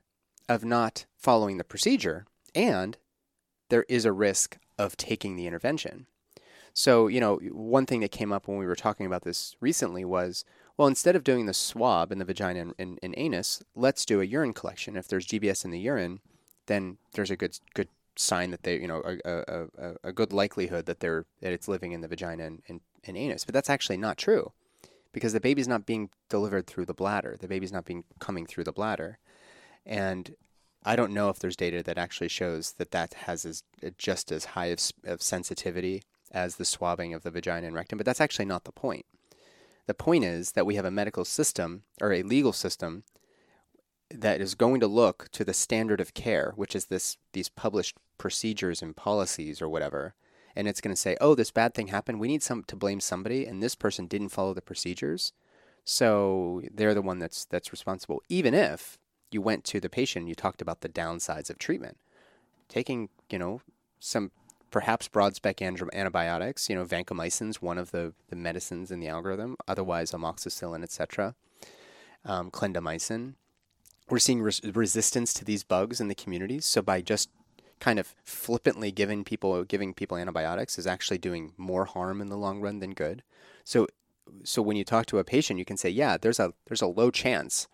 of 0.49 0.65
not 0.65 1.07
following 1.17 1.57
the 1.57 1.65
procedure, 1.65 2.27
and 2.55 2.97
there 3.69 3.85
is 3.89 4.05
a 4.05 4.13
risk 4.13 4.59
of 4.79 4.97
taking 4.97 5.37
the 5.37 5.47
intervention. 5.47 6.07
So, 6.79 7.07
you 7.09 7.21
know, 7.21 7.37
one 7.53 7.87
thing 7.87 8.01
that 8.01 8.11
came 8.11 8.35
up 8.35 8.47
when 8.47 8.59
we 8.59 8.67
were 8.67 8.77
talking 8.77 9.07
about 9.07 9.23
this 9.23 9.57
recently 9.61 10.05
was 10.05 10.45
well, 10.77 10.87
instead 10.87 11.17
of 11.17 11.25
doing 11.25 11.47
the 11.47 11.55
swab 11.55 12.13
in 12.13 12.19
the 12.19 12.25
vagina 12.27 12.61
and, 12.61 12.75
and, 12.79 12.99
and 13.03 13.15
anus, 13.17 13.63
let's 13.75 14.05
do 14.05 14.21
a 14.21 14.25
urine 14.25 14.53
collection. 14.53 14.95
If 14.95 15.09
there's 15.09 15.27
GBS 15.27 15.65
in 15.65 15.71
the 15.71 15.79
urine, 15.79 16.21
then 16.67 16.99
there's 17.15 17.31
a 17.31 17.37
good 17.37 17.59
good 17.73 17.89
sign 18.15 18.51
that 18.51 18.63
they, 18.63 18.79
you 18.79 18.89
know, 18.89 19.03
a, 19.07 19.17
a, 19.25 19.67
a, 19.79 19.95
a 20.05 20.13
good 20.13 20.35
likelihood 20.35 20.85
that 20.85 21.01
they're 21.01 21.25
that 21.41 21.55
it's 21.55 21.67
living 21.67 21.93
in 21.93 22.03
the 22.03 22.09
vagina 22.09 22.45
and, 22.45 22.63
and, 22.69 22.81
and 23.05 23.17
anus. 23.17 23.47
But 23.47 23.55
that's 23.55 23.71
actually 23.71 23.97
not 23.97 24.19
true 24.19 24.53
because 25.15 25.33
the 25.33 25.41
baby's 25.41 25.69
not 25.69 25.87
being 25.87 26.11
delivered 26.29 26.67
through 26.67 26.85
the 26.85 26.93
bladder. 26.93 27.39
The 27.41 27.49
baby's 27.49 27.73
not 27.73 27.87
being 27.87 28.05
coming 28.19 28.45
through 28.45 28.65
the 28.65 28.73
bladder. 28.73 29.19
And 29.87 30.35
I 30.85 30.95
don't 30.95 31.15
know 31.15 31.31
if 31.31 31.39
there's 31.39 31.57
data 31.57 31.83
that 31.85 31.97
actually 31.97 32.29
shows 32.29 32.73
that 32.73 32.91
that 32.91 33.15
has 33.15 33.47
as, 33.47 33.63
just 33.97 34.31
as 34.31 34.45
high 34.45 34.67
of, 34.67 34.81
of 35.05 35.23
sensitivity 35.23 36.03
as 36.33 36.57
the 36.57 36.65
swabbing 36.65 37.15
of 37.15 37.23
the 37.23 37.31
vagina 37.31 37.67
and 37.67 37.77
rectum, 37.77 37.99
but 37.99 38.07
that's 38.07 38.21
actually 38.21 38.45
not 38.45 38.65
the 38.65 38.73
point. 38.73 39.07
The 39.87 39.95
point 39.95 40.25
is 40.25 40.53
that 40.53 40.67
we 40.67 40.75
have 40.75 40.85
a 40.85 40.91
medical 40.91 41.25
system 41.25 41.83
or 42.01 42.13
a 42.13 42.23
legal 42.23 42.53
system 42.53 43.05
that 44.11 44.41
is 44.41 44.55
going 44.55 44.81
to 44.81 44.87
look 44.87 45.29
to 45.33 45.45
the 45.45 45.55
standard 45.55 46.01
of 46.01 46.15
care, 46.15 46.53
which 46.57 46.75
is 46.75 46.87
this 46.87 47.17
these 47.33 47.49
published 47.49 47.97
procedures 48.19 48.83
and 48.83 48.97
policies 48.97 49.61
or 49.61 49.69
whatever, 49.69 50.15
and 50.55 50.69
it's 50.69 50.81
going 50.81 50.95
to 50.95 51.01
say, 51.01 51.17
"Oh, 51.21 51.35
this 51.35 51.51
bad 51.51 51.75
thing 51.75 51.89
happened. 51.89 52.21
We 52.21 52.29
need 52.29 52.43
some 52.43 52.65
to 52.65 52.77
blame 52.77 53.01
somebody, 53.01 53.47
and 53.47 53.63
this 53.63 53.75
person 53.75 54.07
didn't 54.07 54.31
follow 54.31 54.55
the 54.55 54.63
procedures, 54.63 55.33
so 55.85 56.63
they're 56.73 56.95
the 56.95 57.03
one 57.03 57.19
that's 57.19 57.45
that's 57.45 57.73
responsible." 57.73 58.23
Even 58.29 58.55
if 58.55 58.99
you 59.31 59.43
went 59.43 59.65
to 59.65 59.81
the 59.81 59.91
patient 59.91 60.23
and 60.23 60.29
you 60.29 60.35
talked 60.35 60.63
about 60.63 60.81
the 60.81 60.89
downsides 60.89 61.51
of 61.51 61.59
treatment, 61.59 61.99
taking 62.69 63.09
you 63.31 63.39
know 63.39 63.61
some 63.99 64.31
perhaps 64.77 65.09
broad 65.09 65.35
spectrum 65.35 65.89
antibiotics, 65.95 66.69
you 66.69 66.77
know, 66.77 66.85
vancomycin's 66.85 67.63
one 67.63 67.79
of 67.79 67.93
the 67.93 68.13
the 68.29 68.37
medicines 68.37 68.91
in 68.91 69.01
the 69.01 69.09
algorithm. 69.09 69.57
Otherwise, 69.67 70.11
amoxicillin, 70.11 70.83
etc. 70.83 71.35
Um, 72.27 72.51
clindamycin. 72.51 73.37
We're 74.11 74.19
seeing 74.19 74.43
res- 74.43 74.61
resistance 74.63 75.33
to 75.33 75.47
these 75.47 75.65
bugs 75.65 75.99
in 75.99 76.09
the 76.09 76.15
communities. 76.15 76.67
So 76.67 76.83
by 76.83 77.01
just 77.01 77.31
kind 77.81 77.99
of 77.99 78.15
flippantly 78.23 78.93
giving 78.93 79.25
people 79.25 79.65
giving 79.65 79.95
people 79.95 80.19
antibiotics 80.19 80.79
is 80.79 80.87
actually 80.87 81.17
doing 81.17 81.55
more 81.57 81.87
harm 81.87 82.21
in 82.21 82.29
the 82.29 82.37
long 82.37 82.61
run 82.61 82.81
than 82.81 82.93
good. 82.93 83.23
So 83.65 83.87
so 84.45 84.61
when 84.61 84.77
you 84.77 84.85
talk 84.85 85.07
to 85.07 85.19
a 85.19 85.25
patient, 85.25 85.59
you 85.59 85.65
can 85.65 85.79
say, 85.79 85.89
yeah, 85.89 86.19
there's 86.19 86.39
a 86.39 86.53
there's 86.67 86.83
a 86.83 86.87
low 86.87 87.11
chance 87.11 87.67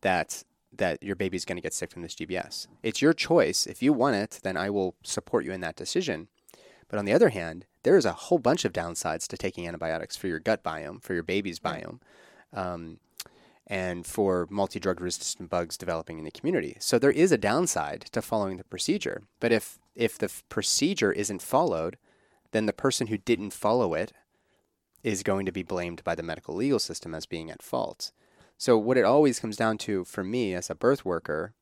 that 0.00 0.42
that 0.78 1.02
your 1.02 1.16
baby's 1.16 1.44
going 1.44 1.56
to 1.56 1.62
get 1.62 1.74
sick 1.74 1.90
from 1.90 2.02
this 2.02 2.14
GBS. 2.14 2.66
It's 2.82 3.02
your 3.02 3.12
choice. 3.12 3.66
If 3.66 3.82
you 3.82 3.92
want 3.92 4.16
it, 4.16 4.40
then 4.42 4.56
I 4.56 4.70
will 4.70 4.94
support 5.02 5.44
you 5.44 5.52
in 5.52 5.60
that 5.60 5.76
decision. 5.76 6.28
But 6.88 6.98
on 6.98 7.04
the 7.04 7.12
other 7.12 7.30
hand, 7.30 7.66
there 7.82 7.96
is 7.96 8.04
a 8.04 8.12
whole 8.12 8.38
bunch 8.38 8.64
of 8.64 8.72
downsides 8.72 9.26
to 9.28 9.36
taking 9.36 9.66
antibiotics 9.66 10.16
for 10.16 10.26
your 10.28 10.38
gut 10.38 10.62
biome, 10.62 11.02
for 11.02 11.14
your 11.14 11.22
baby's 11.22 11.58
biome, 11.58 12.00
um, 12.52 12.98
and 13.66 14.06
for 14.06 14.46
multi 14.50 14.78
drug 14.78 15.00
resistant 15.00 15.50
bugs 15.50 15.76
developing 15.76 16.18
in 16.18 16.24
the 16.24 16.30
community. 16.30 16.76
So 16.80 16.98
there 16.98 17.10
is 17.10 17.32
a 17.32 17.38
downside 17.38 18.02
to 18.12 18.22
following 18.22 18.58
the 18.58 18.64
procedure. 18.64 19.22
But 19.40 19.52
if, 19.52 19.78
if 19.94 20.18
the 20.18 20.26
f- 20.26 20.42
procedure 20.48 21.12
isn't 21.12 21.42
followed, 21.42 21.96
then 22.52 22.66
the 22.66 22.72
person 22.72 23.08
who 23.08 23.18
didn't 23.18 23.52
follow 23.52 23.94
it 23.94 24.12
is 25.02 25.22
going 25.22 25.46
to 25.46 25.52
be 25.52 25.62
blamed 25.62 26.02
by 26.04 26.14
the 26.14 26.22
medical 26.22 26.54
legal 26.54 26.78
system 26.78 27.14
as 27.14 27.26
being 27.26 27.50
at 27.50 27.62
fault. 27.62 28.12
So 28.56 28.78
what 28.78 28.96
it 28.96 29.04
always 29.04 29.40
comes 29.40 29.56
down 29.56 29.78
to 29.78 30.04
for 30.04 30.24
me 30.24 30.54
as 30.54 30.70
a 30.70 30.74
birth 30.74 31.04
worker, 31.04 31.54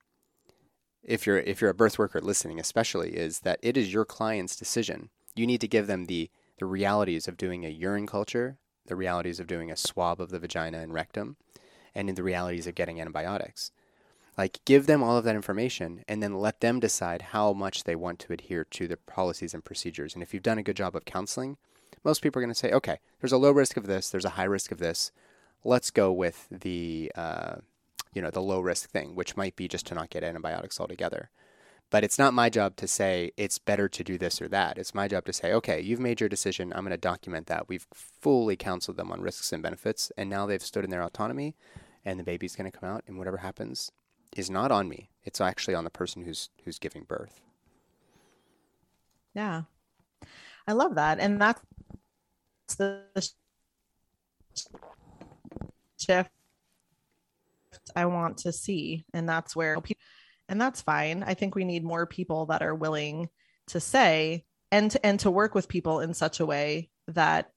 if 1.02 1.26
you're 1.26 1.38
if 1.38 1.60
you're 1.60 1.70
a 1.70 1.74
birth 1.74 1.98
worker 1.98 2.20
listening 2.20 2.60
especially, 2.60 3.16
is 3.16 3.40
that 3.40 3.58
it 3.62 3.76
is 3.76 3.92
your 3.92 4.04
client's 4.04 4.56
decision. 4.56 5.10
You 5.34 5.46
need 5.46 5.60
to 5.62 5.68
give 5.68 5.86
them 5.86 6.06
the 6.06 6.30
the 6.58 6.66
realities 6.66 7.26
of 7.26 7.36
doing 7.36 7.64
a 7.64 7.70
urine 7.70 8.06
culture, 8.06 8.58
the 8.86 8.96
realities 8.96 9.40
of 9.40 9.46
doing 9.46 9.70
a 9.70 9.76
swab 9.76 10.20
of 10.20 10.30
the 10.30 10.38
vagina 10.38 10.78
and 10.78 10.92
rectum, 10.92 11.36
and 11.94 12.08
in 12.08 12.14
the 12.14 12.22
realities 12.22 12.66
of 12.66 12.74
getting 12.74 13.00
antibiotics. 13.00 13.72
Like 14.38 14.60
give 14.64 14.86
them 14.86 15.02
all 15.02 15.18
of 15.18 15.24
that 15.24 15.36
information 15.36 16.04
and 16.08 16.22
then 16.22 16.34
let 16.34 16.60
them 16.60 16.80
decide 16.80 17.22
how 17.22 17.52
much 17.52 17.84
they 17.84 17.94
want 17.94 18.18
to 18.20 18.32
adhere 18.32 18.64
to 18.64 18.88
the 18.88 18.96
policies 18.96 19.52
and 19.52 19.64
procedures. 19.64 20.14
And 20.14 20.22
if 20.22 20.32
you've 20.32 20.42
done 20.42 20.58
a 20.58 20.62
good 20.62 20.76
job 20.76 20.96
of 20.96 21.04
counseling, 21.04 21.58
most 22.02 22.22
people 22.22 22.40
are 22.40 22.44
going 22.44 22.54
to 22.54 22.58
say, 22.58 22.72
okay, 22.72 22.98
there's 23.20 23.32
a 23.32 23.38
low 23.38 23.50
risk 23.50 23.76
of 23.76 23.86
this, 23.86 24.08
there's 24.08 24.24
a 24.24 24.30
high 24.30 24.44
risk 24.44 24.72
of 24.72 24.78
this. 24.78 25.12
Let's 25.64 25.90
go 25.90 26.12
with 26.12 26.48
the, 26.50 27.12
uh, 27.14 27.56
you 28.12 28.22
know, 28.22 28.30
the 28.30 28.42
low 28.42 28.60
risk 28.60 28.90
thing, 28.90 29.14
which 29.14 29.36
might 29.36 29.56
be 29.56 29.68
just 29.68 29.86
to 29.86 29.94
not 29.94 30.10
get 30.10 30.24
antibiotics 30.24 30.80
altogether. 30.80 31.30
But 31.90 32.04
it's 32.04 32.18
not 32.18 32.32
my 32.32 32.48
job 32.48 32.76
to 32.76 32.88
say 32.88 33.32
it's 33.36 33.58
better 33.58 33.88
to 33.88 34.02
do 34.02 34.16
this 34.16 34.40
or 34.40 34.48
that. 34.48 34.78
It's 34.78 34.94
my 34.94 35.08
job 35.08 35.26
to 35.26 35.32
say, 35.32 35.52
okay, 35.52 35.78
you've 35.80 36.00
made 36.00 36.20
your 36.20 36.28
decision. 36.28 36.72
I'm 36.72 36.84
going 36.84 36.90
to 36.90 36.96
document 36.96 37.48
that. 37.48 37.68
We've 37.68 37.86
fully 37.92 38.56
counseled 38.56 38.96
them 38.96 39.12
on 39.12 39.20
risks 39.20 39.52
and 39.52 39.62
benefits, 39.62 40.10
and 40.16 40.30
now 40.30 40.46
they've 40.46 40.62
stood 40.62 40.84
in 40.84 40.90
their 40.90 41.02
autonomy, 41.02 41.54
and 42.02 42.18
the 42.18 42.24
baby's 42.24 42.56
going 42.56 42.70
to 42.70 42.76
come 42.76 42.88
out, 42.88 43.04
and 43.06 43.18
whatever 43.18 43.38
happens 43.38 43.92
is 44.34 44.48
not 44.48 44.72
on 44.72 44.88
me. 44.88 45.10
It's 45.22 45.40
actually 45.40 45.74
on 45.74 45.84
the 45.84 45.90
person 45.90 46.22
who's 46.22 46.48
who's 46.64 46.78
giving 46.78 47.04
birth. 47.04 47.42
Yeah. 49.34 49.62
I 50.66 50.72
love 50.72 50.94
that. 50.94 51.18
And 51.18 51.40
that's 51.40 51.60
the 52.78 53.04
shift 56.02 56.30
I 57.96 58.06
want 58.06 58.38
to 58.38 58.52
see. 58.52 59.04
And 59.14 59.28
that's 59.28 59.56
where 59.56 59.80
people, 59.80 60.02
and 60.48 60.60
that's 60.60 60.82
fine. 60.82 61.22
I 61.22 61.34
think 61.34 61.54
we 61.54 61.64
need 61.64 61.84
more 61.84 62.06
people 62.06 62.46
that 62.46 62.62
are 62.62 62.74
willing 62.74 63.28
to 63.68 63.80
say 63.80 64.44
and 64.70 64.90
to, 64.90 65.06
and 65.06 65.20
to 65.20 65.30
work 65.30 65.54
with 65.54 65.68
people 65.68 66.00
in 66.00 66.14
such 66.14 66.40
a 66.40 66.46
way 66.46 66.90
that 67.08 67.50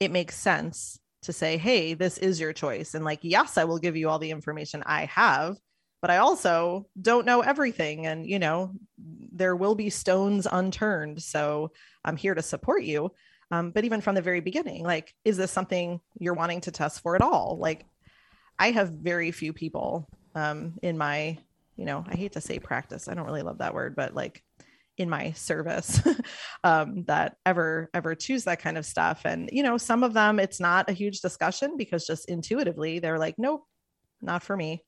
it 0.00 0.10
makes 0.10 0.36
sense 0.36 0.98
to 1.22 1.32
say, 1.32 1.56
hey, 1.56 1.94
this 1.94 2.18
is 2.18 2.40
your 2.40 2.52
choice. 2.52 2.94
And 2.94 3.04
like, 3.04 3.20
yes, 3.22 3.56
I 3.56 3.64
will 3.64 3.78
give 3.78 3.96
you 3.96 4.08
all 4.08 4.18
the 4.18 4.30
information 4.30 4.82
I 4.84 5.06
have, 5.06 5.56
but 6.02 6.10
I 6.10 6.18
also 6.18 6.86
don't 7.00 7.26
know 7.26 7.40
everything. 7.40 8.06
And, 8.06 8.26
you 8.26 8.38
know, 8.38 8.72
there 9.32 9.56
will 9.56 9.74
be 9.74 9.88
stones 9.88 10.46
unturned. 10.50 11.22
So 11.22 11.72
I'm 12.04 12.16
here 12.16 12.34
to 12.34 12.42
support 12.42 12.84
you. 12.84 13.12
Um, 13.50 13.70
but 13.70 13.84
even 13.84 14.00
from 14.00 14.14
the 14.14 14.22
very 14.22 14.40
beginning, 14.40 14.84
like, 14.84 15.14
is 15.24 15.36
this 15.36 15.50
something 15.50 16.00
you're 16.18 16.34
wanting 16.34 16.62
to 16.62 16.70
test 16.70 17.00
for 17.00 17.14
at 17.14 17.22
all? 17.22 17.58
Like, 17.60 17.86
I 18.58 18.70
have 18.70 18.90
very 18.90 19.30
few 19.30 19.52
people 19.52 20.08
um, 20.34 20.74
in 20.82 20.96
my, 20.98 21.38
you 21.76 21.84
know, 21.84 22.04
I 22.08 22.14
hate 22.16 22.32
to 22.32 22.40
say 22.40 22.58
practice. 22.58 23.08
I 23.08 23.14
don't 23.14 23.26
really 23.26 23.42
love 23.42 23.58
that 23.58 23.74
word, 23.74 23.96
but 23.96 24.14
like 24.14 24.42
in 24.96 25.10
my 25.10 25.32
service 25.32 26.00
um, 26.64 27.04
that 27.04 27.36
ever 27.44 27.90
ever 27.94 28.14
choose 28.14 28.44
that 28.44 28.60
kind 28.60 28.78
of 28.78 28.86
stuff. 28.86 29.22
And 29.24 29.50
you 29.52 29.62
know, 29.62 29.76
some 29.76 30.02
of 30.02 30.12
them 30.12 30.38
it's 30.38 30.60
not 30.60 30.88
a 30.88 30.92
huge 30.92 31.20
discussion 31.20 31.76
because 31.76 32.06
just 32.06 32.28
intuitively 32.28 32.98
they're 32.98 33.18
like, 33.18 33.34
nope, 33.38 33.64
not 34.22 34.42
for 34.42 34.56
me. 34.56 34.82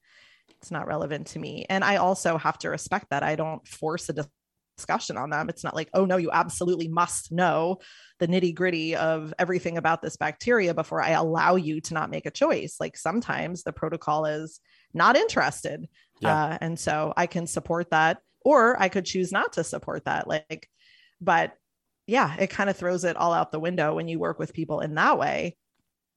It's 0.60 0.70
not 0.70 0.86
relevant 0.86 1.28
to 1.28 1.38
me. 1.38 1.66
And 1.68 1.84
I 1.84 1.96
also 1.96 2.38
have 2.38 2.58
to 2.58 2.70
respect 2.70 3.10
that. 3.10 3.22
I 3.22 3.34
don't 3.34 3.66
force 3.66 4.08
a 4.08 4.26
discussion 4.76 5.16
on 5.16 5.30
them. 5.30 5.48
It's 5.48 5.64
not 5.64 5.74
like, 5.74 5.88
oh 5.94 6.04
no, 6.04 6.16
you 6.16 6.30
absolutely 6.30 6.88
must 6.88 7.32
know 7.32 7.78
the 8.18 8.28
nitty 8.28 8.54
gritty 8.54 8.94
of 8.96 9.32
everything 9.38 9.78
about 9.78 10.02
this 10.02 10.16
bacteria 10.16 10.74
before 10.74 11.02
I 11.02 11.10
allow 11.10 11.56
you 11.56 11.80
to 11.82 11.94
not 11.94 12.10
make 12.10 12.26
a 12.26 12.30
choice. 12.30 12.76
Like 12.78 12.96
sometimes 12.96 13.62
the 13.62 13.72
protocol 13.72 14.26
is 14.26 14.60
not 14.94 15.16
interested. 15.16 15.88
Yeah. 16.20 16.44
Uh, 16.44 16.58
and 16.60 16.78
so 16.78 17.12
I 17.16 17.26
can 17.26 17.46
support 17.46 17.90
that, 17.90 18.18
or 18.42 18.80
I 18.80 18.88
could 18.88 19.04
choose 19.04 19.32
not 19.32 19.54
to 19.54 19.64
support 19.64 20.04
that. 20.04 20.28
Like, 20.28 20.68
but 21.20 21.54
yeah, 22.06 22.36
it 22.38 22.50
kind 22.50 22.70
of 22.70 22.76
throws 22.76 23.04
it 23.04 23.16
all 23.16 23.32
out 23.32 23.52
the 23.52 23.60
window 23.60 23.94
when 23.94 24.08
you 24.08 24.18
work 24.18 24.38
with 24.38 24.54
people 24.54 24.80
in 24.80 24.94
that 24.94 25.18
way, 25.18 25.56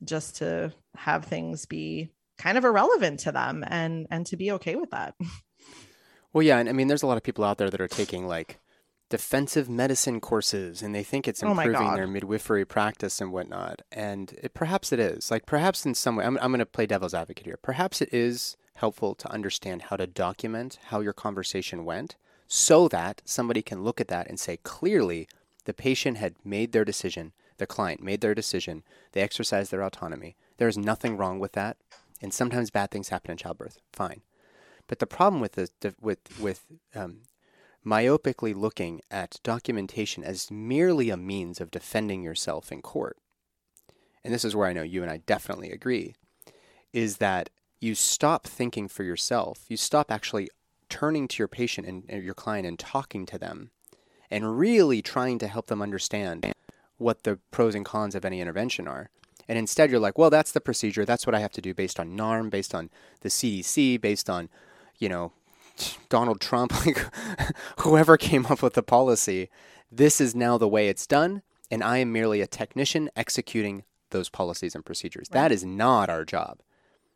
just 0.03 0.37
to 0.37 0.71
have 0.95 1.25
things 1.25 1.65
be 1.65 2.11
kind 2.37 2.57
of 2.57 2.63
irrelevant 2.63 3.21
to 3.21 3.31
them 3.31 3.65
and 3.67 4.07
and 4.11 4.25
to 4.27 4.37
be 4.37 4.51
okay 4.53 4.75
with 4.75 4.91
that. 4.91 5.15
Well, 6.33 6.43
yeah, 6.43 6.59
and 6.59 6.69
I 6.69 6.73
mean, 6.73 6.87
there's 6.87 7.03
a 7.03 7.07
lot 7.07 7.17
of 7.17 7.23
people 7.23 7.43
out 7.43 7.57
there 7.57 7.69
that 7.69 7.81
are 7.81 7.87
taking 7.87 8.27
like 8.27 8.59
defensive 9.09 9.67
medicine 9.67 10.19
courses, 10.21 10.81
and 10.81 10.93
they 10.93 11.03
think 11.03 11.27
it's 11.27 11.43
Oh 11.43 11.51
improving 11.51 11.93
their 11.95 12.07
midwifery 12.07 12.65
practice 12.65 13.19
and 13.19 13.31
whatnot. 13.31 13.81
And 13.91 14.33
it, 14.41 14.53
perhaps 14.53 14.91
it 14.91 14.99
is. 14.99 15.31
Like, 15.31 15.45
perhaps 15.45 15.85
in 15.85 15.95
some 15.95 16.15
way, 16.15 16.25
I'm, 16.25 16.37
I'm 16.41 16.51
going 16.51 16.59
to 16.59 16.65
play 16.65 16.85
devil's 16.85 17.13
advocate 17.13 17.45
here. 17.45 17.57
Perhaps 17.61 18.01
it 18.01 18.13
is 18.13 18.55
helpful 18.75 19.15
to 19.15 19.31
understand 19.31 19.83
how 19.83 19.97
to 19.97 20.07
document 20.07 20.79
how 20.85 21.01
your 21.01 21.13
conversation 21.13 21.83
went, 21.83 22.15
so 22.47 22.87
that 22.87 23.21
somebody 23.25 23.61
can 23.61 23.83
look 23.83 23.99
at 23.99 24.07
that 24.07 24.27
and 24.27 24.39
say 24.39 24.57
clearly 24.57 25.27
the 25.65 25.73
patient 25.73 26.17
had 26.17 26.35
made 26.45 26.71
their 26.71 26.85
decision, 26.85 27.33
the 27.57 27.67
client 27.67 28.01
made 28.01 28.21
their 28.21 28.35
decision, 28.35 28.83
they 29.11 29.21
exercised 29.21 29.71
their 29.71 29.83
autonomy. 29.83 30.35
There 30.57 30.67
is 30.67 30.77
nothing 30.77 31.17
wrong 31.17 31.39
with 31.39 31.53
that. 31.53 31.77
And 32.21 32.33
sometimes 32.33 32.69
bad 32.69 32.91
things 32.91 33.09
happen 33.09 33.31
in 33.31 33.37
childbirth. 33.37 33.77
Fine. 33.93 34.21
But 34.89 34.99
the 34.99 35.07
problem 35.07 35.39
with 35.39 35.57
with 36.01 36.39
with 36.39 36.65
um, 36.95 37.19
myopically 37.85 38.55
looking 38.55 39.01
at 39.09 39.39
documentation 39.43 40.23
as 40.23 40.51
merely 40.51 41.11
a 41.11 41.15
means 41.15 41.61
of 41.61 41.71
defending 41.71 42.23
yourself 42.23 42.71
in 42.71 42.81
court, 42.81 43.15
and 44.23 44.33
this 44.33 44.43
is 44.43 44.55
where 44.55 44.67
I 44.67 44.73
know 44.73 44.81
you 44.81 45.03
and 45.03 45.11
I 45.11 45.17
definitely 45.17 45.71
agree, 45.71 46.15
is 46.91 47.17
that 47.17 47.51
you 47.79 47.93
stop 47.93 48.47
thinking 48.47 48.87
for 48.87 49.03
yourself. 49.03 49.65
You 49.69 49.77
stop 49.77 50.11
actually 50.11 50.49
turning 50.89 51.27
to 51.27 51.37
your 51.37 51.47
patient 51.47 51.85
and, 51.87 52.03
and 52.09 52.23
your 52.23 52.33
client 52.33 52.65
and 52.65 52.77
talking 52.77 53.27
to 53.27 53.37
them, 53.37 53.69
and 54.31 54.57
really 54.57 55.03
trying 55.03 55.37
to 55.37 55.47
help 55.47 55.67
them 55.67 55.83
understand 55.83 56.51
what 56.97 57.23
the 57.23 57.37
pros 57.51 57.75
and 57.75 57.85
cons 57.85 58.15
of 58.15 58.25
any 58.25 58.41
intervention 58.41 58.87
are. 58.87 59.11
And 59.47 59.57
instead, 59.57 59.91
you're 59.91 59.99
like, 59.99 60.17
well, 60.17 60.31
that's 60.31 60.51
the 60.51 60.61
procedure. 60.61 61.05
That's 61.05 61.27
what 61.27 61.35
I 61.35 61.39
have 61.39 61.51
to 61.53 61.61
do 61.61 61.75
based 61.75 61.99
on 61.99 62.17
NARM, 62.17 62.49
based 62.49 62.73
on 62.73 62.89
the 63.21 63.29
CDC, 63.29 64.01
based 64.01 64.29
on, 64.29 64.49
you 64.99 65.09
know, 65.09 65.31
Donald 66.09 66.41
Trump, 66.41 66.73
like 66.85 67.03
whoever 67.79 68.17
came 68.17 68.45
up 68.45 68.61
with 68.61 68.73
the 68.73 68.83
policy. 68.83 69.49
This 69.91 70.21
is 70.21 70.35
now 70.35 70.57
the 70.57 70.67
way 70.67 70.87
it's 70.87 71.07
done. 71.07 71.41
And 71.71 71.83
I 71.83 71.97
am 71.97 72.11
merely 72.11 72.41
a 72.41 72.47
technician 72.47 73.09
executing 73.15 73.83
those 74.09 74.29
policies 74.29 74.75
and 74.75 74.85
procedures. 74.85 75.29
That 75.29 75.51
is 75.51 75.63
not 75.63 76.09
our 76.09 76.25
job. 76.25 76.59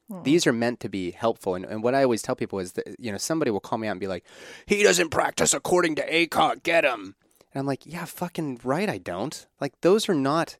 Hmm. 0.09 0.23
These 0.23 0.45
are 0.45 0.53
meant 0.53 0.79
to 0.81 0.89
be 0.89 1.11
helpful. 1.11 1.55
And, 1.55 1.65
and 1.65 1.83
what 1.83 1.95
I 1.95 2.03
always 2.03 2.21
tell 2.21 2.35
people 2.35 2.59
is 2.59 2.73
that, 2.73 2.95
you 2.99 3.11
know, 3.11 3.17
somebody 3.17 3.51
will 3.51 3.59
call 3.59 3.79
me 3.79 3.87
out 3.87 3.91
and 3.91 3.99
be 3.99 4.07
like, 4.07 4.23
he 4.65 4.83
doesn't 4.83 5.09
practice 5.09 5.53
according 5.53 5.95
to 5.95 6.07
ACOG, 6.07 6.63
get 6.63 6.83
him. 6.83 7.15
And 7.53 7.59
I'm 7.59 7.65
like, 7.65 7.85
yeah, 7.85 8.05
fucking 8.05 8.61
right, 8.63 8.89
I 8.89 8.97
don't. 8.97 9.45
Like, 9.59 9.73
those 9.81 10.07
are 10.07 10.15
not 10.15 10.57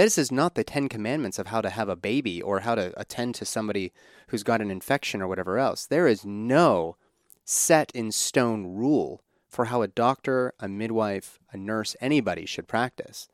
this 0.00 0.16
is 0.16 0.32
not 0.32 0.54
the 0.54 0.64
Ten 0.64 0.88
Commandments 0.88 1.38
of 1.38 1.48
how 1.48 1.60
to 1.60 1.68
have 1.68 1.90
a 1.90 1.96
baby 1.96 2.40
or 2.40 2.60
how 2.60 2.74
to 2.74 2.98
attend 2.98 3.34
to 3.34 3.44
somebody 3.44 3.92
who's 4.28 4.42
got 4.42 4.62
an 4.62 4.70
infection 4.70 5.20
or 5.20 5.28
whatever 5.28 5.58
else. 5.58 5.84
There 5.84 6.06
is 6.06 6.24
no 6.24 6.96
set 7.44 7.92
in 7.94 8.10
stone 8.10 8.66
rule 8.66 9.22
for 9.46 9.66
how 9.66 9.82
a 9.82 9.88
doctor, 9.88 10.54
a 10.58 10.68
midwife, 10.68 11.38
a 11.52 11.58
nurse, 11.58 11.96
anybody 12.00 12.46
should 12.46 12.66
practice. 12.66 13.28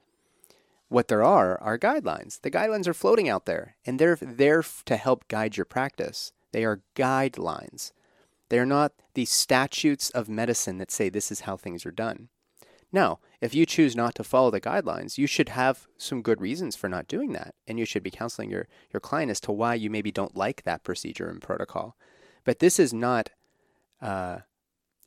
What 0.88 1.06
there 1.06 1.22
are 1.22 1.60
are 1.60 1.78
guidelines. 1.78 2.40
The 2.40 2.50
guidelines 2.50 2.88
are 2.88 2.94
floating 2.94 3.28
out 3.28 3.46
there, 3.46 3.76
and 3.84 3.98
they're 3.98 4.18
there 4.20 4.64
to 4.86 4.96
help 4.96 5.28
guide 5.28 5.56
your 5.56 5.66
practice. 5.66 6.32
They 6.52 6.64
are 6.64 6.82
guidelines. 6.96 7.92
They're 8.48 8.66
not 8.66 8.92
the 9.14 9.24
statutes 9.24 10.10
of 10.10 10.28
medicine 10.28 10.78
that 10.78 10.90
say 10.90 11.08
this 11.08 11.30
is 11.30 11.40
how 11.40 11.56
things 11.56 11.86
are 11.86 11.92
done. 11.92 12.28
Now, 12.96 13.18
if 13.42 13.54
you 13.54 13.66
choose 13.66 13.94
not 13.94 14.14
to 14.14 14.24
follow 14.24 14.50
the 14.50 14.58
guidelines, 14.58 15.18
you 15.18 15.26
should 15.26 15.50
have 15.50 15.86
some 15.98 16.22
good 16.22 16.40
reasons 16.40 16.76
for 16.76 16.88
not 16.88 17.06
doing 17.06 17.32
that. 17.32 17.54
And 17.68 17.78
you 17.78 17.84
should 17.84 18.02
be 18.02 18.10
counseling 18.10 18.50
your, 18.50 18.68
your 18.90 19.00
client 19.00 19.30
as 19.30 19.38
to 19.40 19.52
why 19.52 19.74
you 19.74 19.90
maybe 19.90 20.10
don't 20.10 20.34
like 20.34 20.62
that 20.62 20.82
procedure 20.82 21.28
and 21.28 21.42
protocol. 21.42 21.94
But 22.46 22.60
this 22.60 22.78
is 22.78 22.94
not 22.94 23.28
uh, 24.00 24.38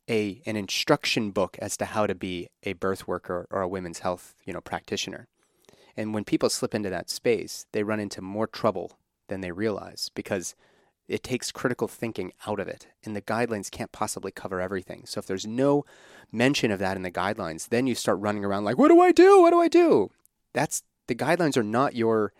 a 0.07 0.39
an 0.45 0.55
instruction 0.55 1.31
book 1.31 1.57
as 1.59 1.75
to 1.77 1.85
how 1.85 2.05
to 2.05 2.13
be 2.13 2.49
a 2.61 2.73
birth 2.73 3.07
worker 3.07 3.47
or 3.49 3.61
a 3.63 3.67
women's 3.67 3.99
health 3.99 4.35
you 4.45 4.53
know 4.53 4.61
practitioner. 4.61 5.27
And 5.97 6.13
when 6.13 6.25
people 6.25 6.51
slip 6.51 6.75
into 6.75 6.91
that 6.91 7.09
space, 7.09 7.65
they 7.71 7.81
run 7.81 7.99
into 7.99 8.21
more 8.21 8.45
trouble 8.45 8.99
than 9.29 9.41
they 9.41 9.51
realize 9.51 10.11
because 10.13 10.55
It 11.09 11.23
takes 11.23 11.51
critical 11.51 11.87
thinking 11.87 12.31
out 12.47 12.59
of 12.59 12.67
it, 12.67 12.87
and 13.03 13.15
the 13.15 13.21
guidelines 13.21 13.71
can't 13.71 13.91
possibly 13.91 14.31
cover 14.31 14.61
everything. 14.61 15.05
So 15.05 15.19
if 15.19 15.25
there's 15.25 15.47
no 15.47 15.85
mention 16.31 16.71
of 16.71 16.79
that 16.79 16.95
in 16.95 17.03
the 17.03 17.11
guidelines, 17.11 17.69
then 17.69 17.87
you 17.87 17.95
start 17.95 18.19
running 18.19 18.45
around 18.45 18.63
like, 18.63 18.77
"What 18.77 18.89
do 18.89 19.01
I 19.01 19.11
do? 19.11 19.41
What 19.41 19.49
do 19.49 19.59
I 19.59 19.67
do?" 19.67 20.11
That's 20.53 20.83
the 21.07 21.15
guidelines 21.15 21.57
are 21.57 21.63
not 21.63 21.95
your 21.95 22.31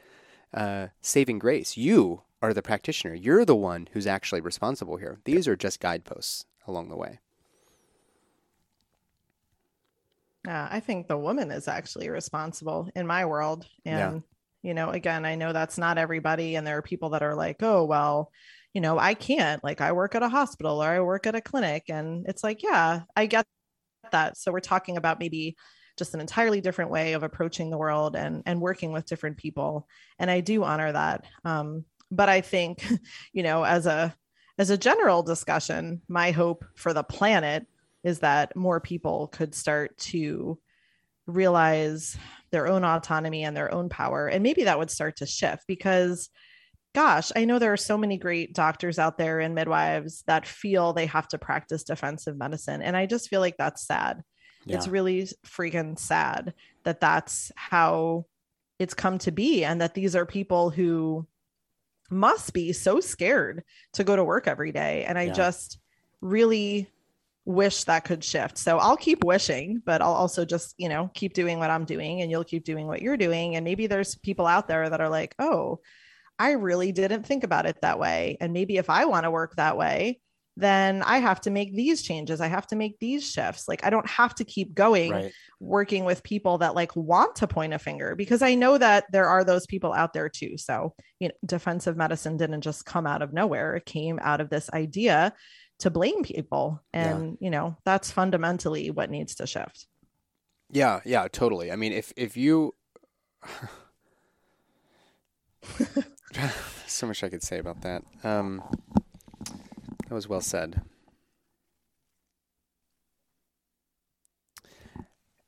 uh, 0.54 0.88
saving 1.02 1.40
grace. 1.40 1.76
You 1.76 2.22
are 2.42 2.54
the 2.54 2.62
practitioner. 2.62 3.14
You're 3.14 3.46
the 3.46 3.56
one 3.56 3.90
who's 3.92 4.08
actually 4.08 4.42
responsible 4.42 4.98
here. 4.98 5.20
These 5.26 5.48
are 5.48 5.56
just 5.56 5.80
guideposts 5.80 6.46
along 6.68 6.90
the 6.90 6.96
way. 6.96 7.20
Yeah, 10.46 10.68
I 10.72 10.80
think 10.80 11.08
the 11.08 11.18
woman 11.18 11.52
is 11.52 11.68
actually 11.68 12.10
responsible 12.10 12.90
in 12.96 13.06
my 13.06 13.26
world. 13.26 13.68
And, 13.86 14.24
yeah. 14.64 14.70
you 14.70 14.74
know, 14.74 14.90
again, 14.92 15.26
I 15.26 15.36
know 15.36 15.52
that's 15.52 15.78
not 15.78 15.98
everybody. 15.98 16.56
And 16.56 16.66
there 16.66 16.78
are 16.78 16.82
people 16.82 17.10
that 17.10 17.24
are 17.24 17.36
like, 17.36 17.62
oh, 17.62 17.84
well, 17.84 18.32
you 18.74 18.82
know, 18.82 19.00
I 19.00 19.14
can't. 19.14 19.64
Like, 19.64 19.82
I 19.82 19.92
work 19.92 20.16
at 20.16 20.24
a 20.24 20.30
hospital 20.30 20.82
or 20.84 20.88
I 20.88 21.00
work 21.02 21.28
at 21.28 21.36
a 21.36 21.42
clinic. 21.42 21.86
And 21.90 22.26
it's 22.28 22.44
like, 22.44 22.64
yeah, 22.64 23.02
I 23.16 23.26
get 23.26 23.46
that. 24.12 24.38
So 24.38 24.52
we're 24.52 24.60
talking 24.60 24.98
about 24.98 25.20
maybe 25.20 25.56
just 26.00 26.16
an 26.16 26.22
entirely 26.22 26.62
different 26.62 26.90
way 26.90 27.14
of 27.14 27.22
approaching 27.22 27.70
the 27.70 27.78
world 27.78 28.16
and 28.16 28.42
and 28.48 28.60
working 28.60 28.92
with 28.92 29.06
different 29.06 29.38
people 29.38 29.88
and 30.18 30.32
i 30.32 30.40
do 30.40 30.64
honor 30.64 30.92
that 30.92 31.26
um, 31.44 31.84
but 32.10 32.30
i 32.30 32.42
think 32.42 32.84
you 33.34 33.44
know 33.44 33.64
as 33.64 33.86
a 33.86 34.16
as 34.58 34.72
a 34.72 34.78
general 34.78 35.22
discussion 35.22 36.02
my 36.08 36.32
hope 36.32 36.66
for 36.76 36.94
the 36.94 37.04
planet 37.04 37.68
is 38.04 38.20
that 38.20 38.56
more 38.56 38.80
people 38.80 39.28
could 39.28 39.54
start 39.54 39.96
to 39.98 40.58
realize 41.28 42.18
their 42.50 42.68
own 42.68 42.84
autonomy 42.84 43.44
and 43.44 43.56
their 43.56 43.72
own 43.72 43.90
power 43.90 44.28
and 44.28 44.42
maybe 44.42 44.64
that 44.64 44.80
would 44.80 44.90
start 44.90 45.18
to 45.18 45.26
shift 45.26 45.64
because 45.68 46.30
gosh 46.96 47.32
i 47.36 47.46
know 47.46 47.60
there 47.60 47.74
are 47.74 47.78
so 47.78 47.98
many 47.98 48.18
great 48.18 48.54
doctors 48.54 48.98
out 48.98 49.18
there 49.18 49.40
and 49.40 49.54
midwives 49.54 50.24
that 50.28 50.46
feel 50.46 50.94
they 50.94 51.06
have 51.06 51.28
to 51.28 51.38
practice 51.38 51.84
defensive 51.84 52.38
medicine 52.38 52.82
and 52.82 52.98
i 52.98 53.06
just 53.06 53.30
feel 53.30 53.42
like 53.42 53.58
that's 53.58 53.86
sad 53.86 54.24
yeah. 54.66 54.76
it's 54.76 54.88
really 54.88 55.28
freaking 55.46 55.98
sad 55.98 56.54
that 56.84 57.00
that's 57.00 57.52
how 57.56 58.26
it's 58.80 58.94
come 58.94 59.18
to 59.20 59.32
be 59.32 59.64
and 59.64 59.82
that 59.82 59.94
these 59.94 60.16
are 60.16 60.26
people 60.26 60.70
who 60.70 61.28
must 62.10 62.54
be 62.54 62.74
so 62.74 63.00
scared 63.00 63.64
to 63.94 64.04
go 64.04 64.16
to 64.16 64.24
work 64.24 64.48
every 64.48 64.72
day 64.72 65.06
and 65.06 65.18
i 65.18 65.24
yeah. 65.24 65.34
just 65.34 65.80
really 66.22 66.90
wish 67.46 67.84
that 67.86 68.04
could 68.04 68.24
shift 68.24 68.58
so 68.58 68.78
i'll 68.78 68.98
keep 68.98 69.24
wishing 69.24 69.82
but 69.86 70.02
i'll 70.02 70.14
also 70.14 70.44
just 70.46 70.76
you 70.78 70.90
know 70.90 71.10
keep 71.14 71.34
doing 71.34 71.60
what 71.60 71.70
i'm 71.70 71.86
doing 71.86 72.22
and 72.22 72.30
you'll 72.30 72.44
keep 72.44 72.64
doing 72.64 72.88
what 72.88 73.02
you're 73.02 73.18
doing 73.18 73.56
and 73.56 73.64
maybe 73.64 73.88
there's 73.88 74.16
people 74.16 74.46
out 74.46 74.68
there 74.68 74.90
that 74.90 75.02
are 75.02 75.10
like 75.10 75.34
oh 75.40 75.80
i 76.40 76.52
really 76.52 76.92
didn't 76.92 77.26
think 77.26 77.44
about 77.44 77.66
it 77.66 77.78
that 77.82 78.00
way 78.00 78.38
and 78.42 78.54
maybe 78.54 78.78
if 78.78 78.90
i 78.90 79.06
want 79.06 79.26
to 79.26 79.32
work 79.32 79.56
that 79.56 79.78
way 79.78 80.20
then 80.60 81.02
I 81.04 81.20
have 81.20 81.40
to 81.42 81.50
make 81.50 81.74
these 81.74 82.02
changes. 82.02 82.42
I 82.42 82.48
have 82.48 82.68
to 82.68 82.76
make 82.76 83.00
these 83.00 83.30
shifts. 83.30 83.70
Like 83.70 83.86
I 83.86 83.90
don't 83.90 84.08
have 84.10 84.36
to 84.36 84.44
keep 84.44 84.74
going 84.74 85.12
right. 85.12 85.32
working 85.62 86.04
with 86.04 86.22
people 86.22 86.58
that 86.58 86.76
like 86.76 86.94
want 86.98 87.38
to 87.38 87.48
point 87.48 87.74
a 87.74 87.80
finger 87.80 88.14
because 88.14 88.42
I 88.42 88.56
know 88.56 88.78
that 88.78 89.06
there 89.12 89.28
are 89.28 89.46
those 89.46 89.66
people 89.66 89.94
out 89.94 90.12
there 90.12 90.28
too. 90.28 90.58
So, 90.58 90.94
you 91.20 91.30
know, 91.30 91.34
defensive 91.46 91.96
medicine 91.96 92.36
didn't 92.36 92.62
just 92.62 92.86
come 92.86 93.08
out 93.08 93.22
of 93.22 93.32
nowhere. 93.32 93.78
It 93.78 93.86
came 93.86 94.20
out 94.22 94.42
of 94.42 94.50
this 94.50 94.70
idea 94.72 95.34
to 95.80 95.90
blame 95.90 96.24
people. 96.24 96.84
And, 96.92 97.38
yeah. 97.40 97.46
you 97.46 97.52
know, 97.52 97.78
that's 97.86 98.12
fundamentally 98.12 98.92
what 98.92 99.10
needs 99.10 99.36
to 99.36 99.48
shift. 99.48 99.88
Yeah, 100.72 101.00
yeah, 101.06 101.30
totally. 101.32 101.72
I 101.72 101.78
mean, 101.78 101.94
if 101.94 102.12
if 102.18 102.36
you 102.36 102.76
so 106.88 107.08
much 107.08 107.24
I 107.24 107.30
could 107.30 107.44
say 107.44 107.60
about 107.60 107.82
that. 107.82 108.04
Um 108.24 108.64
that 110.08 110.16
was 110.16 110.28
well 110.28 110.42
said. 110.42 110.82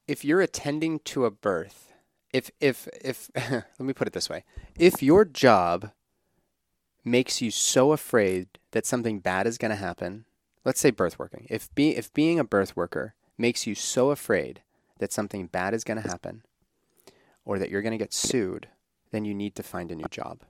If 0.08 0.24
you're 0.24 0.42
attending 0.42 1.00
to 1.00 1.26
a 1.26 1.32
birth, 1.32 1.94
if 2.32 2.52
if 2.60 2.88
if 3.02 3.30
let 3.36 3.80
me 3.80 3.94
put 3.94 4.08
it 4.08 4.14
this 4.14 4.30
way. 4.30 4.44
If 4.78 5.02
your 5.02 5.26
job 5.26 5.92
makes 7.04 7.42
you 7.42 7.52
so 7.52 7.92
afraid 7.92 8.48
that 8.72 8.86
something 8.86 9.20
bad 9.20 9.48
is 9.48 9.58
going 9.58 9.72
to 9.72 9.76
happen, 9.76 10.26
let's 10.64 10.80
say 10.80 10.92
birth 10.92 11.18
working. 11.18 11.48
If 11.50 11.74
be 11.76 11.96
if 11.96 12.14
being 12.14 12.40
a 12.40 12.44
birth 12.44 12.76
worker 12.76 13.16
makes 13.38 13.66
you 13.66 13.76
so 13.76 14.12
afraid 14.12 14.62
that 15.00 15.12
something 15.12 15.48
bad 15.48 15.74
is 15.74 15.84
going 15.84 16.02
to 16.02 16.08
happen 16.08 16.44
or 17.44 17.58
that 17.58 17.70
you're 17.70 17.82
going 17.82 17.92
to 17.92 17.98
get 17.98 18.14
sued, 18.14 18.68
then 19.12 19.26
you 19.26 19.34
need 19.34 19.56
to 19.56 19.64
find 19.64 19.92
a 19.92 19.96
new 19.96 20.08
job. 20.12 20.42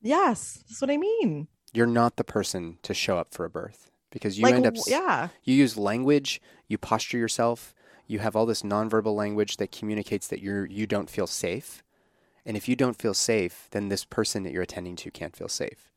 Yes, 0.00 0.64
that's 0.68 0.80
what 0.80 0.90
I 0.90 0.96
mean. 0.96 1.48
You're 1.72 1.86
not 1.86 2.16
the 2.16 2.24
person 2.24 2.78
to 2.82 2.94
show 2.94 3.18
up 3.18 3.32
for 3.32 3.44
a 3.44 3.50
birth 3.50 3.90
because 4.10 4.38
you 4.38 4.44
like, 4.44 4.54
end 4.54 4.66
up 4.66 4.74
yeah. 4.86 5.28
you 5.44 5.54
use 5.54 5.76
language 5.76 6.40
you 6.66 6.76
posture 6.78 7.18
yourself 7.18 7.74
you 8.06 8.18
have 8.18 8.34
all 8.34 8.46
this 8.46 8.62
nonverbal 8.62 9.14
language 9.14 9.56
that 9.58 9.70
communicates 9.70 10.26
that 10.28 10.40
you're 10.40 10.66
you 10.66 10.86
don't 10.86 11.08
feel 11.08 11.28
safe. 11.28 11.84
And 12.44 12.56
if 12.56 12.68
you 12.68 12.74
don't 12.74 13.00
feel 13.00 13.14
safe 13.14 13.68
then 13.70 13.88
this 13.88 14.04
person 14.04 14.42
that 14.42 14.52
you're 14.52 14.62
attending 14.62 14.96
to 14.96 15.10
can't 15.10 15.36
feel 15.36 15.48
safe. 15.48 15.92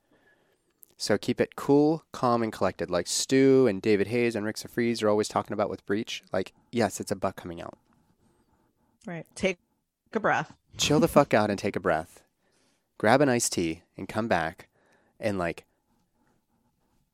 So 0.96 1.18
keep 1.18 1.42
it 1.42 1.56
cool 1.56 2.06
calm 2.12 2.44
and 2.44 2.54
collected. 2.54 2.92
Like 2.92 3.08
stu 3.08 3.68
and 3.68 3.82
david 3.82 4.08
hayes 4.08 4.36
and 4.36 4.46
Rixa 4.46 4.70
Freeze 4.70 5.02
are 5.02 5.10
always 5.10 5.28
talking 5.28 5.54
about 5.54 5.70
with 5.70 5.86
Breech. 5.86 6.24
like 6.32 6.54
yes 6.72 7.00
it's 7.00 7.12
a 7.12 7.16
buck 7.16 7.36
coming 7.36 7.62
out. 7.62 7.78
Right. 9.08 9.26
Take 9.36 9.58
a 10.14 10.20
breath. 10.20 10.54
Chill 10.78 11.00
the 11.00 11.08
fuck 11.08 11.34
out 11.34 11.50
and 11.50 11.58
take 11.58 11.76
a 11.76 11.80
breath 11.80 12.24
grab 13.04 13.20
an 13.20 13.28
iced 13.28 13.52
tea 13.52 13.82
and 13.98 14.08
come 14.08 14.30
back 14.30 14.70
and 15.20 15.38
like 15.38 15.66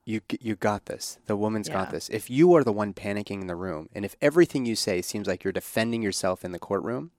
you 0.05 0.21
you 0.39 0.55
got 0.55 0.85
this. 0.85 1.17
The 1.25 1.35
woman's 1.35 1.67
yeah. 1.67 1.73
got 1.73 1.89
this. 1.89 2.09
If 2.09 2.29
you 2.29 2.53
are 2.53 2.63
the 2.63 2.71
one 2.71 2.93
panicking 2.93 3.41
in 3.41 3.47
the 3.47 3.55
room, 3.55 3.89
and 3.95 4.05
if 4.05 4.15
everything 4.21 4.67
you 4.67 4.75
say 4.75 5.01
seems 5.01 5.27
like 5.27 5.43
you're 5.43 5.51
defending 5.51 6.03
yourself 6.03 6.45
in 6.45 6.51
the 6.51 6.59
courtroom, 6.59 7.09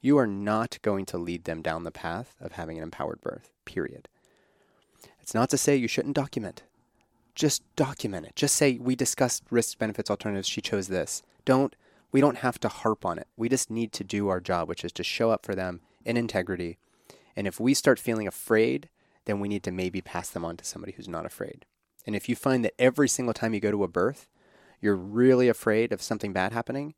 you 0.00 0.16
are 0.16 0.28
not 0.28 0.78
going 0.82 1.06
to 1.06 1.18
lead 1.18 1.42
them 1.42 1.60
down 1.60 1.82
the 1.82 1.90
path 1.90 2.36
of 2.40 2.52
having 2.52 2.76
an 2.76 2.84
empowered 2.84 3.20
birth. 3.20 3.50
Period. 3.64 4.06
It's 5.20 5.34
not 5.34 5.50
to 5.50 5.58
say 5.58 5.74
you 5.74 5.88
shouldn't 5.88 6.14
document. 6.14 6.62
Just 7.34 7.64
document 7.74 8.26
it. 8.26 8.36
Just 8.36 8.54
say 8.54 8.78
we 8.78 8.94
discussed 8.94 9.42
risks, 9.50 9.74
benefits, 9.74 10.08
alternatives. 10.08 10.46
She 10.46 10.60
chose 10.60 10.86
this. 10.86 11.24
Don't. 11.44 11.74
We 12.12 12.20
don't 12.20 12.38
have 12.38 12.60
to 12.60 12.68
harp 12.68 13.04
on 13.04 13.18
it. 13.18 13.26
We 13.36 13.48
just 13.48 13.72
need 13.72 13.92
to 13.94 14.04
do 14.04 14.28
our 14.28 14.38
job, 14.38 14.68
which 14.68 14.84
is 14.84 14.92
to 14.92 15.02
show 15.02 15.32
up 15.32 15.44
for 15.44 15.56
them 15.56 15.80
in 16.04 16.16
integrity. 16.16 16.78
And 17.36 17.46
if 17.46 17.58
we 17.58 17.74
start 17.74 17.98
feeling 17.98 18.26
afraid 18.26 18.88
then 19.24 19.40
we 19.40 19.48
need 19.48 19.62
to 19.64 19.70
maybe 19.70 20.00
pass 20.00 20.30
them 20.30 20.44
on 20.44 20.56
to 20.56 20.64
somebody 20.64 20.92
who's 20.92 21.08
not 21.08 21.26
afraid. 21.26 21.64
And 22.06 22.14
if 22.14 22.28
you 22.28 22.36
find 22.36 22.64
that 22.64 22.74
every 22.78 23.08
single 23.08 23.34
time 23.34 23.54
you 23.54 23.60
go 23.60 23.70
to 23.70 23.84
a 23.84 23.88
birth, 23.88 24.28
you're 24.80 24.96
really 24.96 25.48
afraid 25.48 25.92
of 25.92 26.02
something 26.02 26.32
bad 26.32 26.52
happening, 26.52 26.94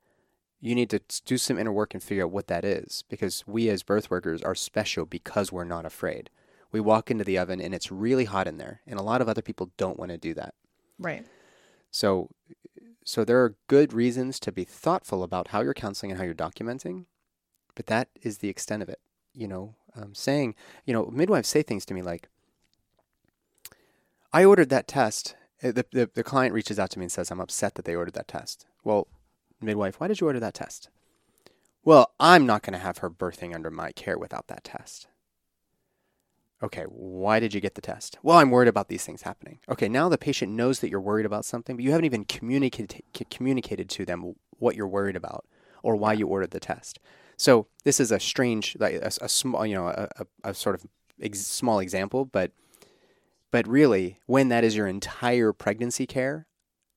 you 0.61 0.75
need 0.75 0.91
to 0.91 1.01
do 1.25 1.39
some 1.39 1.59
inner 1.59 1.73
work 1.73 1.95
and 1.95 2.03
figure 2.03 2.25
out 2.25 2.33
what 2.33 2.49
that 2.49 2.65
is 2.65 3.05
because 3.09 3.45
we 3.47 3.69
as 3.69 3.83
birth 3.83 4.11
workers 4.11 4.43
are 4.43 4.55
special 4.55 5.07
because 5.07 5.53
we're 5.53 5.65
not 5.65 5.85
afraid. 5.85 6.31
We 6.73 6.81
walk 6.81 7.11
into 7.11 7.25
the 7.25 7.39
oven 7.39 7.61
and 7.61 7.75
it's 7.75 7.93
really 7.93 8.25
hot 8.25 8.49
in 8.49 8.59
there, 8.59 8.81
and 8.87 8.99
a 8.99 9.03
lot 9.03 9.21
of 9.21 9.29
other 9.29 9.43
people 9.43 9.71
don't 9.77 9.99
want 9.99 10.11
to 10.11 10.19
do 10.19 10.35
that. 10.35 10.55
Right. 10.99 11.25
So 11.91 12.31
so 13.05 13.25
there 13.25 13.41
are 13.45 13.55
good 13.69 13.93
reasons 13.93 14.41
to 14.41 14.51
be 14.51 14.65
thoughtful 14.65 15.23
about 15.23 15.49
how 15.49 15.61
you're 15.61 15.75
counseling 15.75 16.11
and 16.11 16.19
how 16.19 16.25
you're 16.25 16.35
documenting, 16.35 17.05
but 17.77 17.87
that 17.87 18.09
is 18.21 18.39
the 18.39 18.49
extent 18.49 18.83
of 18.83 18.89
it. 18.89 18.99
You 19.33 19.47
know, 19.47 19.77
um, 19.97 20.15
saying, 20.15 20.55
you 20.85 20.93
know, 20.93 21.07
midwives 21.13 21.49
say 21.49 21.63
things 21.63 21.85
to 21.87 21.95
me 21.95 22.03
like, 22.03 22.29
I 24.33 24.45
ordered 24.45 24.69
that 24.71 24.89
test. 24.89 25.35
Uh, 25.63 25.73
the, 25.73 25.87
the, 25.91 26.11
the 26.15 26.25
client 26.25 26.55
reaches 26.55 26.79
out 26.79 26.91
to 26.91 26.99
me 26.99 27.05
and 27.05 27.13
says, 27.13 27.31
I'm 27.31 27.41
upset 27.41 27.75
that 27.75 27.85
they 27.85 27.95
ordered 27.95 28.15
that 28.15 28.29
test. 28.29 28.67
Well, 28.85 29.09
midwife, 29.61 29.99
why 29.99 30.09
did 30.09 30.21
you 30.21 30.27
order 30.27 30.41
that 30.41 30.55
test? 30.55 30.91
Well, 31.85 32.13
I'm 32.19 32.47
not 32.47 32.63
going 32.63 32.73
to 32.73 32.79
have 32.79 32.99
her 32.99 33.11
birthing 33.11 33.55
under 33.55 33.71
my 33.71 33.93
care 33.93 34.19
without 34.19 34.49
that 34.49 34.65
test. 34.65 35.07
Okay, 36.63 36.85
why 36.89 37.39
did 37.39 37.53
you 37.53 37.61
get 37.61 37.75
the 37.75 37.83
test? 37.83 38.19
Well, 38.23 38.39
I'm 38.39 38.51
worried 38.51 38.69
about 38.69 38.89
these 38.89 39.05
things 39.05 39.23
happening. 39.23 39.61
Okay, 39.69 39.89
now 39.89 40.09
the 40.09 40.17
patient 40.17 40.53
knows 40.53 40.81
that 40.81 40.89
you're 40.89 41.01
worried 41.01 41.27
about 41.27 41.45
something, 41.45 41.77
but 41.77 41.85
you 41.85 41.91
haven't 41.91 42.07
even 42.07 42.25
communicated 42.25 43.03
communicated 43.31 43.91
to 43.91 44.07
them 44.07 44.35
what 44.59 44.75
you're 44.75 44.89
worried 44.89 45.17
about 45.17 45.45
or 45.83 45.97
why 45.97 46.15
you 46.15 46.27
ordered 46.27 46.53
the 46.53 46.61
test. 46.61 46.99
So 47.37 47.67
this 47.85 48.01
is 48.01 48.11
a 48.11 48.21
strange, 48.21 48.77
like 48.79 48.95
a, 48.95 49.13
a 49.21 49.29
small, 49.29 49.67
you 49.67 49.75
know, 49.75 49.89
a, 49.89 50.27
a, 50.43 50.55
sort 50.55 50.75
of 50.75 50.87
ex- 51.21 51.47
small 51.47 51.79
example, 51.79 52.25
but 52.25 52.53
but 53.51 53.69
really, 53.69 54.19
when 54.27 54.49
that 54.49 54.65
is 54.65 54.77
your 54.77 54.87
entire 54.87 55.53
pregnancy 55.53 56.07
care, 56.07 56.47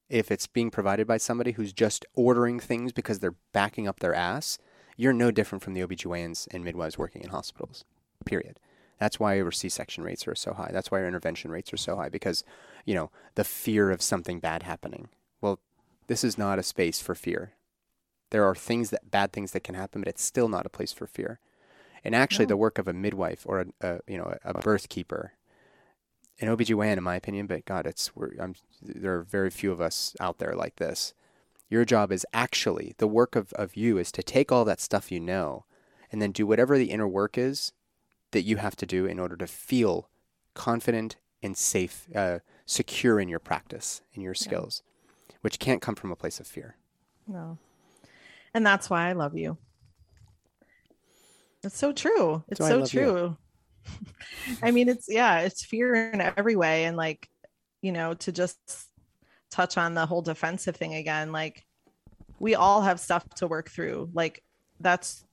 if 0.10 0.32
it's 0.32 0.47
being 0.47 0.71
provided 0.71 1.06
by 1.06 1.17
somebody 1.17 1.52
who's 1.54 1.71
just 1.71 2.06
ordering 2.15 2.60
things 2.60 2.91
because 2.91 3.19
they're 3.19 3.36
backing 3.54 3.88
up 3.88 3.99
their 3.99 4.15
ass, 4.15 4.58
you're 4.97 5.13
no 5.13 5.32
different 5.32 5.63
from 5.63 5.73
the 5.73 5.82
OBGYNs 5.82 6.47
and 6.52 6.63
midwives 6.63 6.97
working 6.97 7.21
in 7.21 7.30
hospitals. 7.30 7.86
Period. 8.25 8.60
That's 8.99 9.19
why 9.19 9.39
our 9.39 9.52
C-section 9.52 10.04
rates 10.04 10.28
are 10.28 10.36
so 10.36 10.54
high. 10.54 10.71
That's 10.73 10.91
why 10.91 10.99
our 10.99 11.08
intervention 11.08 11.52
rates 11.52 11.71
are 11.71 11.78
so 11.78 11.95
high 11.95 12.10
because, 12.10 12.43
you 12.86 12.93
know, 12.93 13.12
the 13.36 13.45
fear 13.45 13.91
of 13.91 14.02
something 14.02 14.39
bad 14.39 14.63
happening. 14.63 15.08
Well, 15.39 15.60
this 16.08 16.23
is 16.23 16.38
not 16.38 16.60
a 16.60 16.63
space 16.63 16.99
for 16.99 17.15
fear. 17.15 17.54
There 18.31 18.45
are 18.45 18.55
things 18.55 18.89
that 18.91 19.09
bad 19.09 19.31
things 19.31 19.51
that 19.51 19.63
can 19.63 19.75
happen, 19.75 20.01
but 20.01 20.07
it's 20.07 20.23
still 20.23 20.47
not 20.47 20.65
a 20.65 20.69
place 20.69 20.93
for 20.93 21.07
fear. 21.07 21.39
And 22.03 22.15
actually, 22.15 22.45
no. 22.45 22.49
the 22.49 22.57
work 22.57 22.77
of 22.77 22.87
a 22.87 22.93
midwife 22.93 23.43
or 23.45 23.59
a, 23.59 23.65
a 23.81 23.99
you 24.07 24.17
know 24.17 24.37
a 24.43 24.53
birth 24.59 24.89
keeper 24.89 25.33
an 26.41 26.47
OBGYN 26.47 26.97
in 26.97 27.03
my 27.03 27.15
opinion, 27.15 27.47
but 27.47 27.65
God, 27.65 27.85
it's 27.85 28.15
we're, 28.15 28.31
I'm, 28.39 28.55
there 28.81 29.15
are 29.15 29.23
very 29.23 29.49
few 29.49 29.71
of 29.71 29.81
us 29.81 30.15
out 30.19 30.37
there 30.37 30.53
like 30.55 30.77
this. 30.77 31.13
Your 31.69 31.85
job 31.85 32.11
is 32.11 32.25
actually 32.33 32.95
the 32.97 33.07
work 33.07 33.35
of, 33.35 33.53
of 33.53 33.75
you 33.75 33.97
is 33.97 34.11
to 34.13 34.23
take 34.23 34.51
all 34.51 34.65
that 34.65 34.81
stuff 34.81 35.11
you 35.11 35.19
know 35.19 35.65
and 36.11 36.21
then 36.21 36.31
do 36.31 36.47
whatever 36.47 36.77
the 36.77 36.91
inner 36.91 37.07
work 37.07 37.37
is 37.37 37.73
that 38.31 38.41
you 38.41 38.57
have 38.57 38.75
to 38.77 38.85
do 38.85 39.05
in 39.05 39.19
order 39.19 39.35
to 39.35 39.47
feel 39.47 40.09
confident 40.53 41.17
and 41.43 41.55
safe, 41.55 42.07
uh, 42.15 42.39
secure 42.65 43.19
in 43.19 43.29
your 43.29 43.39
practice, 43.39 44.01
in 44.13 44.21
your 44.21 44.33
skills, 44.33 44.81
yeah. 45.29 45.35
which 45.41 45.59
can't 45.59 45.81
come 45.81 45.95
from 45.95 46.11
a 46.11 46.15
place 46.15 46.39
of 46.39 46.47
fear. 46.47 46.75
No. 47.27 47.57
And 48.53 48.65
that's 48.65 48.89
why 48.89 49.09
I 49.09 49.13
love 49.13 49.38
you. 49.38 49.57
It's 51.63 51.77
so 51.77 51.91
true. 51.91 52.43
It's 52.47 52.59
so, 52.59 52.85
so 52.85 52.88
true. 52.88 53.38
I 54.63 54.71
mean, 54.71 54.89
it's 54.89 55.07
yeah, 55.09 55.39
it's 55.41 55.65
fear 55.65 56.12
in 56.12 56.21
every 56.21 56.55
way. 56.55 56.85
And 56.85 56.95
like, 56.95 57.27
you 57.81 57.91
know, 57.91 58.13
to 58.15 58.31
just 58.31 58.57
touch 59.51 59.77
on 59.77 59.93
the 59.93 60.05
whole 60.05 60.21
defensive 60.21 60.75
thing 60.75 60.95
again, 60.95 61.31
like 61.31 61.65
we 62.39 62.55
all 62.55 62.81
have 62.81 62.99
stuff 62.99 63.27
to 63.35 63.47
work 63.47 63.69
through. 63.69 64.09
Like 64.13 64.43
that's 64.79 65.25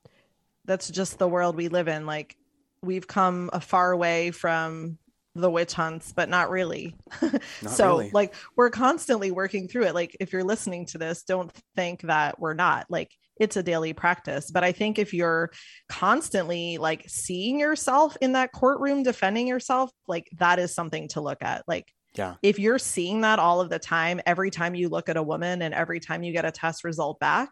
that's 0.64 0.90
just 0.90 1.18
the 1.18 1.28
world 1.28 1.56
we 1.56 1.68
live 1.68 1.88
in. 1.88 2.06
Like 2.06 2.36
we've 2.82 3.06
come 3.06 3.50
a 3.52 3.60
far 3.60 3.96
way 3.96 4.30
from 4.32 4.98
the 5.40 5.50
witch 5.50 5.72
hunts, 5.72 6.12
but 6.12 6.28
not 6.28 6.50
really. 6.50 6.96
Not 7.22 7.42
so, 7.68 7.98
really. 7.98 8.10
like, 8.12 8.34
we're 8.56 8.70
constantly 8.70 9.30
working 9.30 9.68
through 9.68 9.84
it. 9.84 9.94
Like, 9.94 10.16
if 10.20 10.32
you're 10.32 10.44
listening 10.44 10.86
to 10.86 10.98
this, 10.98 11.22
don't 11.22 11.52
think 11.74 12.02
that 12.02 12.38
we're 12.40 12.54
not. 12.54 12.86
Like, 12.88 13.10
it's 13.38 13.56
a 13.56 13.62
daily 13.62 13.92
practice. 13.92 14.50
But 14.50 14.64
I 14.64 14.72
think 14.72 14.98
if 14.98 15.12
you're 15.12 15.50
constantly 15.88 16.78
like 16.78 17.04
seeing 17.06 17.60
yourself 17.60 18.16
in 18.20 18.32
that 18.32 18.52
courtroom 18.52 19.02
defending 19.02 19.46
yourself, 19.46 19.90
like, 20.08 20.28
that 20.38 20.58
is 20.58 20.74
something 20.74 21.08
to 21.08 21.20
look 21.20 21.42
at. 21.42 21.62
Like, 21.66 21.92
yeah. 22.16 22.36
If 22.42 22.58
you're 22.58 22.78
seeing 22.78 23.20
that 23.20 23.38
all 23.38 23.60
of 23.60 23.68
the 23.68 23.78
time, 23.78 24.20
every 24.24 24.50
time 24.50 24.74
you 24.74 24.88
look 24.88 25.08
at 25.08 25.18
a 25.18 25.22
woman 25.22 25.60
and 25.60 25.74
every 25.74 26.00
time 26.00 26.22
you 26.22 26.32
get 26.32 26.46
a 26.46 26.50
test 26.50 26.82
result 26.82 27.20
back, 27.20 27.50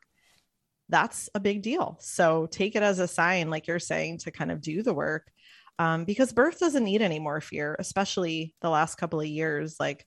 that's 0.88 1.28
a 1.34 1.40
big 1.40 1.62
deal. 1.62 1.96
So 2.00 2.46
take 2.46 2.76
it 2.76 2.82
as 2.82 2.98
a 2.98 3.08
sign, 3.08 3.50
like 3.50 3.66
you're 3.66 3.78
saying, 3.78 4.18
to 4.18 4.30
kind 4.30 4.50
of 4.50 4.60
do 4.60 4.82
the 4.82 4.94
work 4.94 5.30
um, 5.78 6.04
because 6.04 6.32
birth 6.32 6.58
doesn't 6.58 6.84
need 6.84 7.02
any 7.02 7.18
more 7.18 7.40
fear, 7.40 7.76
especially 7.78 8.54
the 8.60 8.70
last 8.70 8.96
couple 8.96 9.20
of 9.20 9.26
years. 9.26 9.76
Like, 9.80 10.06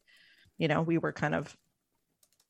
you 0.58 0.68
know, 0.68 0.82
we 0.82 0.98
were 0.98 1.12
kind 1.12 1.36
of 1.36 1.56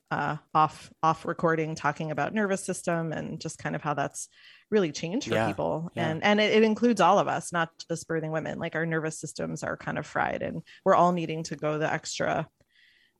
uh, 0.09 0.37
off 0.53 0.89
off 1.03 1.25
recording 1.25 1.75
talking 1.75 2.11
about 2.11 2.33
nervous 2.33 2.63
system 2.63 3.11
and 3.11 3.41
just 3.41 3.57
kind 3.57 3.75
of 3.75 3.81
how 3.81 3.93
that's 3.93 4.29
really 4.71 4.91
changed 4.91 5.27
for 5.27 5.33
yeah, 5.33 5.47
people 5.47 5.91
yeah. 5.95 6.07
and 6.07 6.23
and 6.23 6.39
it, 6.39 6.53
it, 6.53 6.63
includes 6.63 7.01
all 7.01 7.19
of 7.19 7.27
us 7.27 7.51
not 7.51 7.69
just 7.89 8.07
birthing 8.07 8.31
women 8.31 8.57
like 8.57 8.75
our 8.75 8.85
nervous 8.85 9.19
systems 9.19 9.63
are 9.63 9.75
kind 9.75 9.97
of 9.97 10.05
fried 10.05 10.41
and 10.41 10.61
we're 10.85 10.95
all 10.95 11.11
needing 11.11 11.43
to 11.43 11.57
go 11.57 11.77
the 11.77 11.91
extra 11.91 12.47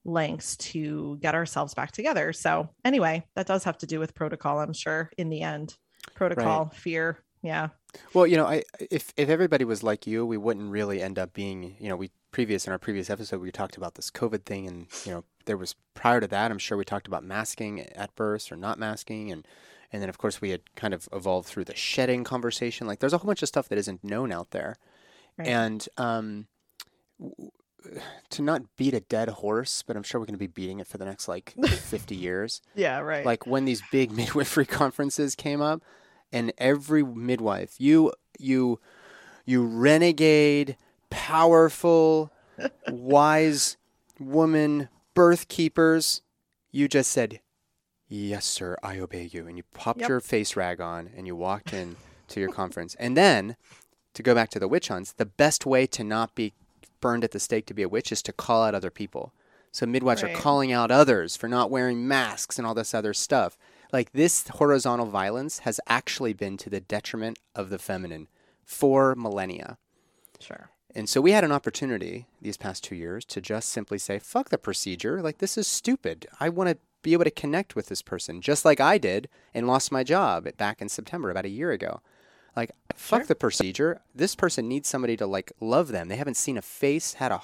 lengths 0.06 0.56
to 0.58 1.18
get 1.22 1.36
ourselves 1.36 1.74
back 1.74 1.92
together 1.92 2.32
so 2.32 2.70
anyway 2.86 3.22
that 3.36 3.48
does 3.48 3.66
have 3.66 3.78
to 3.78 3.86
do 3.86 4.00
with 4.00 4.16
protocol 4.16 4.60
i'm 4.60 4.74
sure 4.74 5.10
in 5.18 5.30
the 5.30 5.42
end 5.42 5.76
protocol 6.16 6.66
right. 6.66 6.74
fear 6.74 7.18
yeah 7.44 7.68
well, 8.14 8.28
you 8.28 8.38
know, 8.38 8.46
I 8.46 8.64
if 8.80 9.14
if 9.18 9.30
everybody 9.30 9.66
was 9.66 9.84
like 9.84 10.08
you, 10.08 10.26
we 10.26 10.38
wouldn't 10.38 10.72
really 10.72 11.02
end 11.02 11.20
up 11.20 11.34
being, 11.34 11.76
you 11.80 11.90
know, 11.90 11.96
we 11.96 12.12
previous 12.32 12.68
in 12.68 12.72
our 12.72 12.78
previous 12.78 13.10
episode 13.10 13.42
we 13.42 13.52
talked 13.52 13.78
about 13.78 13.96
this 13.96 14.12
COVID 14.12 14.44
thing 14.44 14.68
and, 14.68 14.88
you 15.06 15.12
know, 15.12 15.24
there 15.46 15.58
was 15.58 15.76
prior 15.94 16.20
to 16.20 16.28
that, 16.28 16.52
I'm 16.52 16.60
sure 16.60 16.78
we 16.78 16.86
talked 16.86 17.08
about 17.08 17.24
masking 17.24 17.82
at 17.82 18.14
birth 18.16 18.52
or 18.52 18.56
not 18.56 18.78
masking 18.78 19.32
and 19.32 19.48
and 19.92 20.02
then 20.02 20.10
of 20.10 20.18
course 20.18 20.42
we 20.42 20.50
had 20.50 20.76
kind 20.76 20.94
of 20.94 21.08
evolved 21.14 21.48
through 21.48 21.66
the 21.66 21.76
shedding 21.76 22.24
conversation. 22.24 22.88
Like 22.88 23.00
there's 23.00 23.14
a 23.14 23.18
whole 23.18 23.28
bunch 23.28 23.42
of 23.42 23.48
stuff 23.48 23.70
that 23.70 23.78
isn't 23.78 24.04
known 24.04 24.32
out 24.32 24.52
there. 24.52 24.76
Right. 25.38 25.48
And 25.48 25.88
um 25.98 26.48
to 28.30 28.42
not 28.42 28.64
beat 28.76 28.94
a 28.94 29.00
dead 29.00 29.30
horse, 29.30 29.84
but 29.86 29.96
I'm 29.96 30.04
sure 30.04 30.20
we're 30.20 30.26
going 30.26 30.36
to 30.36 30.40
be 30.40 30.48
beating 30.48 30.80
it 30.80 30.88
for 30.88 30.98
the 30.98 31.06
next 31.06 31.28
like 31.28 31.54
50 31.66 32.16
years. 32.16 32.62
Yeah, 32.76 33.00
right. 33.00 33.26
Like 33.26 33.46
when 33.48 33.66
these 33.66 33.82
big 33.92 34.12
midwifery 34.16 34.66
conferences 34.66 35.36
came 35.36 35.62
up, 35.62 35.82
and 36.32 36.52
every 36.58 37.04
midwife, 37.04 37.76
you 37.80 38.14
you 38.40 38.80
you 39.46 39.64
renegade, 39.64 40.78
powerful, 41.10 42.32
wise 42.90 43.78
woman, 44.20 44.90
birth 45.14 45.48
keepers, 45.48 46.22
you 46.72 46.88
just 46.88 47.12
said, 47.12 47.40
"Yes, 48.08 48.46
sir, 48.46 48.78
I 48.84 49.00
obey 49.00 49.30
you," 49.32 49.48
and 49.48 49.58
you 49.58 49.64
popped 49.74 50.02
yep. 50.02 50.10
your 50.10 50.20
face 50.20 50.56
rag 50.56 50.82
on 50.82 51.10
and 51.16 51.28
you 51.28 51.36
walked 51.36 51.74
in 51.74 51.96
to 52.30 52.40
your 52.40 52.52
conference. 52.52 52.96
And 52.96 53.16
then, 53.16 53.56
to 54.14 54.24
go 54.24 54.36
back 54.36 54.50
to 54.50 54.60
the 54.60 54.68
witch 54.68 54.90
hunts, 54.90 55.12
the 55.12 55.26
best 55.26 55.66
way 55.66 55.88
to 55.88 56.04
not 56.04 56.36
be 56.36 56.54
burned 57.00 57.24
at 57.24 57.32
the 57.32 57.40
stake 57.40 57.66
to 57.68 57.74
be 57.74 57.84
a 57.84 57.90
witch 57.90 58.12
is 58.12 58.22
to 58.24 58.34
call 58.34 58.64
out 58.64 58.76
other 58.76 58.90
people. 58.90 59.34
So 59.72 59.86
midwives 59.86 60.24
right. 60.24 60.34
are 60.34 60.40
calling 60.40 60.72
out 60.72 60.90
others 60.90 61.36
for 61.36 61.48
not 61.48 61.70
wearing 61.70 62.08
masks 62.08 62.58
and 62.58 62.66
all 62.66 62.74
this 62.74 62.94
other 62.94 63.14
stuff 63.14 63.58
like 63.92 64.12
this 64.12 64.48
horizontal 64.48 65.06
violence 65.06 65.60
has 65.60 65.80
actually 65.88 66.34
been 66.34 66.58
to 66.58 66.70
the 66.70 66.80
detriment 66.80 67.40
of 67.56 67.70
the 67.70 67.80
feminine 67.80 68.28
for 68.64 69.16
millennia. 69.16 69.78
Sure. 70.40 70.70
And 70.96 71.08
so 71.08 71.22
we 71.22 71.32
had 71.32 71.44
an 71.44 71.52
opportunity 71.52 72.26
these 72.42 72.58
past 72.58 72.84
two 72.84 72.96
years 72.96 73.24
to 73.26 73.42
just 73.42 73.70
simply 73.70 73.98
say, 73.98 74.20
fuck 74.20 74.50
the 74.50 74.58
procedure. 74.58 75.22
Like, 75.22 75.38
this 75.38 75.58
is 75.58 75.68
stupid. 75.68 76.28
I 76.40 76.50
want 76.50 76.70
to 76.70 76.78
be 77.04 77.14
able 77.14 77.24
to 77.24 77.32
connect 77.32 77.76
with 77.76 77.88
this 77.88 78.02
person, 78.02 78.42
just 78.42 78.66
like 78.66 78.80
I 78.80 78.98
did 78.98 79.30
and 79.54 79.68
lost 79.68 79.92
my 79.92 80.04
job 80.04 80.48
back 80.58 80.82
in 80.82 80.90
September, 80.90 81.30
about 81.30 81.46
a 81.46 81.50
year 81.50 81.72
ago. 81.72 82.02
Like, 82.56 82.72
fuck 82.96 83.22
sure. 83.22 83.28
the 83.28 83.36
procedure. 83.36 84.02
This 84.16 84.36
person 84.36 84.68
needs 84.68 84.90
somebody 84.90 85.16
to 85.18 85.28
like 85.28 85.52
love 85.62 85.90
them. 85.90 86.08
They 86.08 86.16
haven't 86.16 86.38
seen 86.38 86.58
a 86.58 86.64
face, 86.64 87.14
had 87.14 87.32
a 87.32 87.42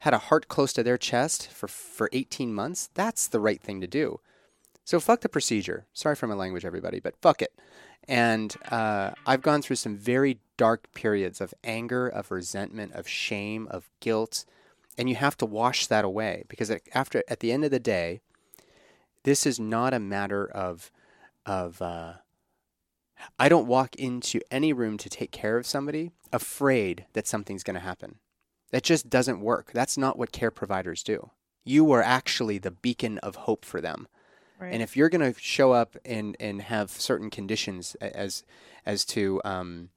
had 0.00 0.14
a 0.14 0.18
heart 0.18 0.48
close 0.48 0.72
to 0.72 0.82
their 0.82 0.96
chest 0.96 1.48
for 1.48 1.68
for 1.68 2.08
18 2.14 2.54
months. 2.54 2.88
That's 2.94 3.28
the 3.28 3.40
right 3.40 3.60
thing 3.60 3.82
to 3.82 3.86
do. 3.86 4.20
So 4.86 5.00
fuck 5.00 5.20
the 5.20 5.28
procedure. 5.28 5.84
Sorry 5.92 6.14
for 6.14 6.28
my 6.28 6.36
language, 6.36 6.64
everybody, 6.64 7.00
but 7.00 7.20
fuck 7.20 7.42
it. 7.42 7.52
And 8.06 8.54
uh, 8.70 9.10
I've 9.26 9.42
gone 9.42 9.60
through 9.60 9.76
some 9.76 9.96
very 9.96 10.38
dark 10.56 10.94
periods 10.94 11.40
of 11.40 11.52
anger, 11.64 12.06
of 12.06 12.30
resentment, 12.30 12.92
of 12.92 13.08
shame, 13.08 13.66
of 13.68 13.90
guilt, 13.98 14.44
and 14.96 15.08
you 15.08 15.16
have 15.16 15.36
to 15.38 15.44
wash 15.44 15.88
that 15.88 16.04
away 16.04 16.44
because 16.46 16.70
after 16.94 17.24
at 17.26 17.40
the 17.40 17.50
end 17.50 17.64
of 17.64 17.72
the 17.72 17.80
day, 17.80 18.20
this 19.24 19.44
is 19.44 19.58
not 19.58 19.92
a 19.92 19.98
matter 19.98 20.46
of 20.46 20.92
of. 21.44 21.82
Uh, 21.82 22.12
I 23.40 23.48
don't 23.48 23.66
walk 23.66 23.96
into 23.96 24.40
any 24.52 24.72
room 24.72 24.98
to 24.98 25.08
take 25.08 25.32
care 25.32 25.56
of 25.56 25.66
somebody 25.66 26.12
afraid 26.32 27.06
that 27.14 27.26
something's 27.26 27.64
going 27.64 27.74
to 27.74 27.80
happen. 27.80 28.16
That 28.70 28.84
just 28.84 29.10
doesn't 29.10 29.40
work. 29.40 29.72
That's 29.72 29.98
not 29.98 30.18
what 30.18 30.32
care 30.32 30.50
providers 30.52 31.02
do. 31.02 31.30
You 31.64 31.90
are 31.92 32.02
actually 32.02 32.58
the 32.58 32.70
beacon 32.70 33.18
of 33.18 33.34
hope 33.34 33.64
for 33.64 33.80
them. 33.80 34.06
Right. 34.58 34.72
And 34.72 34.82
if 34.82 34.96
you're 34.96 35.08
going 35.08 35.32
to 35.32 35.38
show 35.38 35.72
up 35.72 35.96
and, 36.04 36.36
and 36.40 36.62
have 36.62 36.90
certain 36.90 37.30
conditions 37.30 37.94
as 37.96 38.44
as 38.86 39.04
to 39.04 39.40
um, 39.44 39.90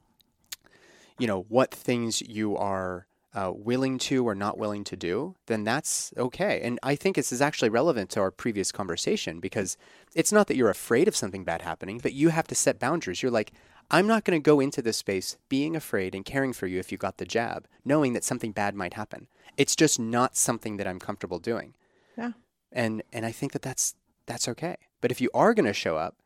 you 1.18 1.28
know 1.28 1.46
what 1.48 1.72
things 1.72 2.22
you 2.22 2.58
are 2.58 3.08
uh, 3.34 3.52
willing 3.56 3.98
to 4.00 4.28
or 4.28 4.34
not 4.34 4.58
willing 4.58 4.84
to 4.84 4.96
do, 4.96 5.36
then 5.46 5.64
that's 5.64 6.12
okay. 6.18 6.62
And 6.64 6.80
I 6.82 6.96
think 6.96 7.16
this 7.16 7.32
is 7.32 7.42
actually 7.42 7.70
relevant 7.70 8.10
to 8.12 8.20
our 8.20 8.32
previous 8.32 8.72
conversation 8.72 9.40
because 9.40 9.78
it's 10.16 10.32
not 10.32 10.48
that 10.48 10.56
you're 10.56 10.70
afraid 10.70 11.08
of 11.08 11.16
something 11.16 11.44
bad 11.44 11.62
happening, 11.62 12.00
but 12.00 12.14
you 12.14 12.30
have 12.30 12.48
to 12.48 12.56
set 12.56 12.80
boundaries. 12.80 13.22
You're 13.22 13.32
like, 13.32 13.52
I'm 13.92 14.08
not 14.08 14.24
going 14.24 14.40
to 14.40 14.44
go 14.44 14.60
into 14.60 14.82
this 14.82 14.98
space 14.98 15.38
being 15.48 15.76
afraid 15.76 16.16
and 16.16 16.26
caring 16.26 16.54
for 16.54 16.68
you 16.68 16.80
if 16.80 16.92
you 16.92 16.98
got 16.98 17.18
the 17.18 17.26
jab, 17.26 17.68
knowing 17.86 18.14
that 18.14 18.24
something 18.24 18.52
bad 18.52 18.76
might 18.76 18.94
happen. 18.94 19.28
It's 19.58 19.76
just 19.76 20.00
not 20.00 20.36
something 20.36 20.78
that 20.78 20.88
I'm 20.88 21.00
comfortable 21.00 21.40
doing. 21.40 21.74
Yeah. 22.18 22.32
And 22.72 23.04
and 23.12 23.26
I 23.26 23.32
think 23.32 23.52
that 23.54 23.62
that's 23.62 23.96
that's 24.30 24.48
okay. 24.48 24.78
But 25.02 25.12
if 25.12 25.20
you 25.20 25.30
are 25.34 25.56
going 25.56 25.66
to 25.66 25.74
show 25.74 25.98
up 25.98 26.18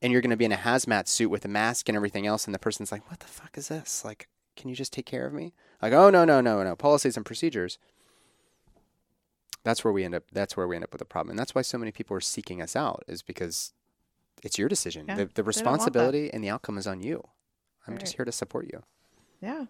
and 0.00 0.12
you're 0.12 0.22
going 0.22 0.30
to 0.30 0.36
be 0.36 0.44
in 0.44 0.52
a 0.52 0.56
hazmat 0.56 1.08
suit 1.08 1.28
with 1.28 1.44
a 1.44 1.48
mask 1.48 1.88
and 1.88 1.96
everything 1.96 2.26
else, 2.26 2.46
and 2.46 2.54
the 2.54 2.60
person's 2.60 2.92
like, 2.92 3.10
what 3.10 3.18
the 3.18 3.26
fuck 3.26 3.58
is 3.58 3.68
this? 3.68 4.04
Like, 4.04 4.28
can 4.56 4.70
you 4.70 4.76
just 4.76 4.92
take 4.92 5.04
care 5.04 5.26
of 5.26 5.32
me? 5.32 5.52
Like, 5.82 5.92
oh, 5.92 6.10
no, 6.10 6.24
no, 6.24 6.40
no, 6.40 6.62
no. 6.62 6.76
Policies 6.76 7.16
and 7.16 7.26
procedures. 7.26 7.78
That's 9.64 9.82
where 9.82 9.92
we 9.92 10.04
end 10.04 10.14
up. 10.14 10.24
That's 10.32 10.56
where 10.56 10.68
we 10.68 10.76
end 10.76 10.84
up 10.84 10.92
with 10.92 11.02
a 11.02 11.04
problem. 11.04 11.30
And 11.30 11.38
that's 11.38 11.56
why 11.56 11.62
so 11.62 11.76
many 11.76 11.90
people 11.90 12.16
are 12.16 12.20
seeking 12.20 12.62
us 12.62 12.76
out 12.76 13.02
is 13.08 13.22
because 13.22 13.72
it's 14.44 14.56
your 14.56 14.68
decision. 14.68 15.06
Yeah, 15.08 15.16
the, 15.16 15.30
the 15.34 15.42
responsibility 15.42 16.32
and 16.32 16.44
the 16.44 16.50
outcome 16.50 16.78
is 16.78 16.86
on 16.86 17.00
you. 17.00 17.26
I'm 17.86 17.94
right. 17.94 18.00
just 18.00 18.14
here 18.14 18.24
to 18.24 18.32
support 18.32 18.66
you. 18.72 18.84
Yeah. 19.40 19.64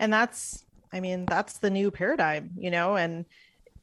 And 0.00 0.12
that's, 0.12 0.64
I 0.92 0.98
mean, 0.98 1.24
that's 1.26 1.58
the 1.58 1.70
new 1.70 1.92
paradigm, 1.92 2.50
you 2.58 2.72
know, 2.72 2.96
and 2.96 3.26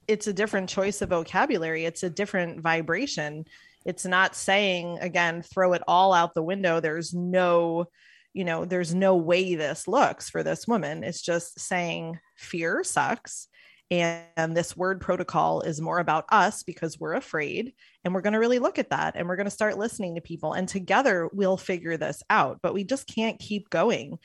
it's 0.08 0.28
a 0.28 0.34
different 0.34 0.70
choice 0.70 1.02
of 1.02 1.10
vocabulary. 1.10 1.86
It's 1.86 2.04
a 2.04 2.10
different 2.10 2.62
vibration. 2.62 3.46
It's 3.86 4.06
not 4.06 4.36
saying 4.36 5.00
again 5.02 5.42
throw 5.42 5.74
it 5.74 5.84
all 5.88 6.14
out 6.14 6.34
the 6.34 6.44
window. 6.44 6.80
There's 6.80 7.14
no 7.14 7.88
you 8.34 8.46
know 8.46 8.66
there's 8.66 8.94
no 8.94 9.16
way 9.16 9.56
this 9.56 9.88
looks 9.88 10.30
for 10.30 10.44
this 10.44 10.68
woman. 10.68 11.04
It's 11.04 11.22
just 11.22 11.60
saying 11.60 12.20
fear 12.36 12.84
sucks 12.84 13.48
and, 13.90 14.56
this 14.56 14.76
word 14.76 15.02
protocol 15.02 15.62
is 15.62 15.82
more 15.82 16.00
about 16.00 16.26
us 16.30 16.64
because 16.64 17.00
we're 17.00 17.14
afraid 17.14 17.74
and 18.04 18.14
we're 18.14 18.22
going 18.22 18.34
to 18.34 18.40
really 18.40 18.60
look 18.60 18.80
at 18.80 18.90
that 18.90 19.16
and 19.16 19.28
we're 19.28 19.36
going 19.36 19.46
to 19.46 19.52
start 19.52 19.78
listening 19.78 20.16
to 20.16 20.22
people 20.22 20.54
and 20.54 20.68
together 20.68 21.30
we'll 21.32 21.58
figure 21.58 21.98
this 21.98 22.22
out. 22.30 22.60
But 22.62 22.74
we 22.74 22.84
just 22.84 23.08
can't 23.08 23.40
keep 23.40 23.70
going 23.70 24.20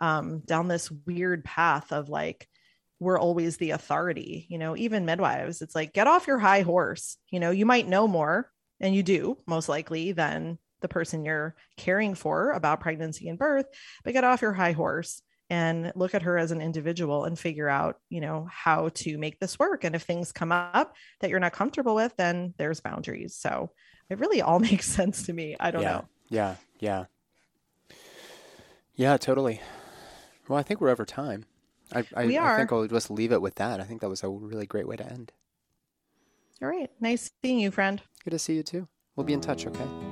um, 0.00 0.40
down 0.40 0.68
this 0.68 0.90
weird 0.90 1.44
path 1.44 1.92
of 1.92 2.08
like 2.08 2.48
we're 3.00 3.18
always 3.18 3.56
the 3.56 3.70
authority. 3.70 4.46
You 4.48 4.58
know, 4.58 4.76
even 4.76 5.04
midwives, 5.04 5.62
it's 5.62 5.74
like, 5.74 5.92
get 5.92 6.06
off 6.06 6.26
your 6.26 6.38
high 6.38 6.62
horse. 6.62 7.16
You 7.30 7.40
know, 7.40 7.50
you 7.50 7.66
might 7.66 7.88
know 7.88 8.08
more, 8.08 8.50
and 8.80 8.94
you 8.94 9.02
do 9.02 9.38
most 9.46 9.68
likely 9.68 10.12
than 10.12 10.58
the 10.80 10.88
person 10.88 11.24
you're 11.24 11.54
caring 11.76 12.14
for 12.14 12.52
about 12.52 12.80
pregnancy 12.80 13.28
and 13.28 13.38
birth, 13.38 13.66
but 14.04 14.12
get 14.12 14.24
off 14.24 14.42
your 14.42 14.52
high 14.52 14.72
horse 14.72 15.22
and 15.50 15.92
look 15.94 16.14
at 16.14 16.22
her 16.22 16.36
as 16.36 16.50
an 16.50 16.60
individual 16.60 17.24
and 17.24 17.38
figure 17.38 17.68
out, 17.68 17.96
you 18.10 18.20
know, 18.20 18.46
how 18.50 18.90
to 18.90 19.16
make 19.16 19.40
this 19.40 19.58
work. 19.58 19.82
And 19.82 19.94
if 19.94 20.02
things 20.02 20.30
come 20.30 20.52
up 20.52 20.94
that 21.20 21.30
you're 21.30 21.40
not 21.40 21.52
comfortable 21.52 21.94
with, 21.94 22.14
then 22.16 22.54
there's 22.58 22.80
boundaries. 22.80 23.34
So 23.34 23.70
it 24.10 24.18
really 24.18 24.42
all 24.42 24.58
makes 24.60 24.86
sense 24.86 25.24
to 25.26 25.32
me. 25.32 25.56
I 25.58 25.70
don't 25.70 25.82
yeah. 25.82 25.92
know. 25.92 26.04
Yeah. 26.28 26.54
Yeah. 26.78 27.04
Yeah, 28.94 29.16
totally. 29.16 29.60
Well, 30.48 30.58
I 30.58 30.62
think 30.62 30.80
we're 30.80 30.90
over 30.90 31.04
time. 31.04 31.44
I, 31.94 32.04
I, 32.14 32.26
We 32.26 32.38
I 32.38 32.56
think 32.56 32.72
I'll 32.72 32.86
just 32.86 33.10
leave 33.10 33.32
it 33.32 33.40
with 33.42 33.54
that. 33.56 33.80
I 33.80 33.84
think 33.84 34.00
that 34.00 34.08
was 34.08 34.22
a 34.22 34.28
really 34.28 34.66
great 34.66 34.86
way 34.86 34.96
to 34.96 35.06
end. 35.06 35.32
All 36.60 36.68
right. 36.68 36.90
Nice 37.00 37.30
seeing 37.42 37.60
you, 37.60 37.70
friend. 37.70 38.02
Good 38.24 38.30
to 38.30 38.38
see 38.38 38.54
you 38.54 38.62
too. 38.62 38.88
We'll 39.16 39.24
be 39.24 39.32
in 39.32 39.40
touch, 39.40 39.66
okay? 39.66 40.07